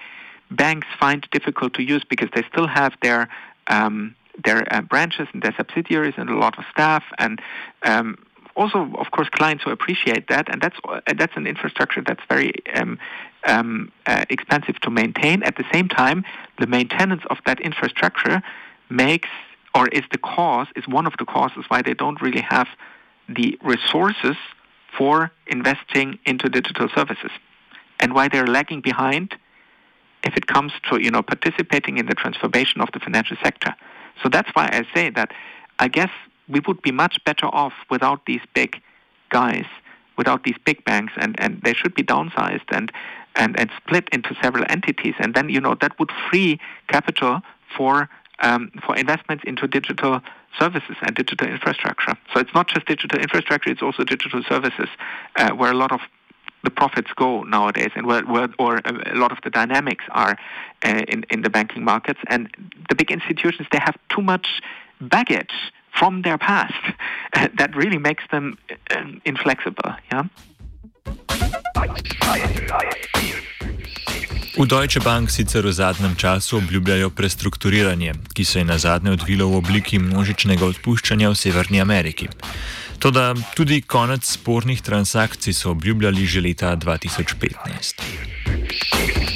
banks 0.52 0.88
find 1.00 1.28
difficult 1.32 1.74
to 1.74 1.84
use 1.84 2.04
because 2.08 2.30
they 2.36 2.44
still 2.52 2.68
have 2.68 2.94
their 3.02 3.30
um, 3.68 4.16
their 4.46 4.72
uh, 4.72 4.82
branches 4.82 5.28
and 5.34 5.42
their 5.42 5.56
subsidiaries 5.58 6.14
and 6.18 6.30
a 6.30 6.38
lot 6.38 6.58
of 6.60 6.66
staff 6.72 7.04
and 7.18 7.42
um, 7.84 8.18
also, 8.56 8.92
of 8.98 9.12
course, 9.12 9.30
clients 9.30 9.64
who 9.64 9.72
appreciate 9.72 10.28
that, 10.30 10.50
and 10.52 10.62
that's 10.62 10.76
uh, 10.88 11.02
that's 11.18 11.36
an 11.36 11.48
infrastructure 11.48 12.02
that's 12.06 12.22
very 12.30 12.54
um, 12.76 13.00
um, 13.46 13.92
uh, 14.06 14.26
expensive 14.30 14.80
to 14.82 14.90
maintain. 14.90 15.44
At 15.44 15.56
the 15.56 15.66
same 15.72 15.88
time, 15.88 16.26
the 16.60 16.68
maintenance 16.68 17.24
of 17.30 17.38
that 17.46 17.60
infrastructure 17.62 18.42
makes 18.90 19.30
or 19.76 19.88
is 19.90 20.02
the 20.12 20.18
cause 20.18 20.68
is 20.76 20.88
one 20.88 21.06
of 21.06 21.14
the 21.20 21.26
causes 21.26 21.64
why 21.68 21.82
they 21.82 21.94
don't 21.94 22.22
really 22.22 22.42
have 22.42 22.68
the 23.28 23.58
resources 23.62 24.36
for 24.98 25.32
investing 25.48 26.18
into 26.26 26.50
digital 26.50 26.90
services, 26.96 27.32
and 28.00 28.14
why 28.14 28.28
they're 28.28 28.48
lagging 28.48 28.82
behind 28.82 29.36
if 30.24 30.36
it 30.36 30.48
comes 30.48 30.74
to 30.90 31.02
you 31.02 31.12
know 31.12 31.22
participating 31.22 31.98
in 31.98 32.08
the 32.08 32.16
transformation 32.16 32.82
of 32.82 32.90
the 32.94 33.00
financial 33.00 33.38
sector. 33.44 33.76
So 34.24 34.30
that's 34.30 34.50
why 34.54 34.70
I 34.72 34.84
say 34.94 35.12
that 35.12 35.32
I 35.78 35.88
guess 35.88 36.10
we 36.50 36.60
would 36.68 36.82
be 36.82 36.92
much 36.92 37.24
better 37.24 37.46
off 37.46 37.74
without 37.90 38.26
these 38.26 38.42
big 38.54 38.82
guys, 39.30 39.66
without 40.18 40.44
these 40.44 40.58
big 40.66 40.84
banks, 40.84 41.14
and, 41.18 41.40
and 41.40 41.62
they 41.64 41.74
should 41.74 41.96
be 41.96 42.04
downsized 42.04 42.70
and, 42.70 42.92
and, 43.36 43.60
and 43.60 43.70
split 43.78 44.10
into 44.12 44.36
several 44.42 44.66
entities. 44.70 45.14
And 45.20 45.34
then, 45.36 45.50
you 45.50 45.62
know, 45.62 45.76
that 45.76 45.98
would 46.00 46.12
free 46.30 46.60
capital 46.88 47.42
for 47.78 48.10
um, 48.42 48.72
for 48.86 48.96
investments 48.96 49.44
into 49.46 49.68
digital 49.68 50.22
services 50.58 50.96
and 51.02 51.14
digital 51.14 51.48
infrastructure. 51.48 52.16
So 52.34 52.40
it's 52.40 52.54
not 52.54 52.70
just 52.70 52.86
digital 52.86 53.20
infrastructure; 53.20 53.70
it's 53.70 53.82
also 53.82 54.06
digital 54.06 54.42
services, 54.48 54.88
uh, 55.36 55.52
where 55.52 55.72
a 55.72 55.76
lot 55.76 55.92
of 55.92 56.00
the 56.64 56.70
profits 56.70 57.12
go 57.16 57.44
nowadays, 57.44 57.92
and 57.96 58.06
where, 58.06 58.22
where 58.24 58.48
or 58.58 58.82
a 58.86 59.16
lot 59.16 59.34
of 59.34 59.40
the 59.44 59.50
dynamics 59.50 60.06
are 60.12 60.38
uh, 60.86 61.02
in 61.08 61.26
in 61.30 61.42
the 61.42 61.50
banking 61.50 61.84
markets. 61.84 62.20
And 62.28 62.50
the 62.88 62.96
big 62.96 63.12
institutions 63.12 63.68
they 63.74 63.80
have 63.80 63.98
too 64.08 64.22
much 64.22 64.62
baggage 65.02 65.54
from 66.00 66.22
their 66.22 66.38
past 66.38 66.84
that 67.60 67.76
really 67.76 68.00
makes 68.00 68.24
them 68.32 68.58
uh, 68.70 69.04
inflexible. 69.26 69.92
Yeah? 70.12 70.24
V 74.60 74.66
Deutsche 74.66 75.00
Bank 75.00 75.30
sicer 75.30 75.64
v 75.64 75.72
zadnjem 75.72 76.16
času 76.16 76.58
obljubljajo 76.58 77.10
prestrukturiranje, 77.10 78.14
ki 78.34 78.46
se 78.46 78.60
je 78.60 78.66
na 78.66 78.78
zadnje 78.78 79.12
odvilo 79.12 79.48
v 79.48 79.56
obliki 79.56 80.00
množičnega 80.00 80.66
odpuščanja 80.66 81.30
v 81.30 81.36
Severni 81.36 81.82
Ameriki. 81.82 82.28
Toda 83.00 83.34
tudi 83.56 83.82
konec 83.82 84.28
spornih 84.28 84.82
transakcij 84.82 85.54
so 85.54 85.72
obljubljali 85.72 86.26
že 86.26 86.42
leta 86.42 86.76
2015. 86.76 89.29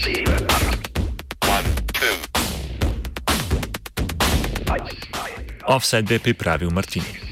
Offset 5.65 6.12
je 6.12 6.19
pripravil 6.19 6.69
Martin. 6.69 7.22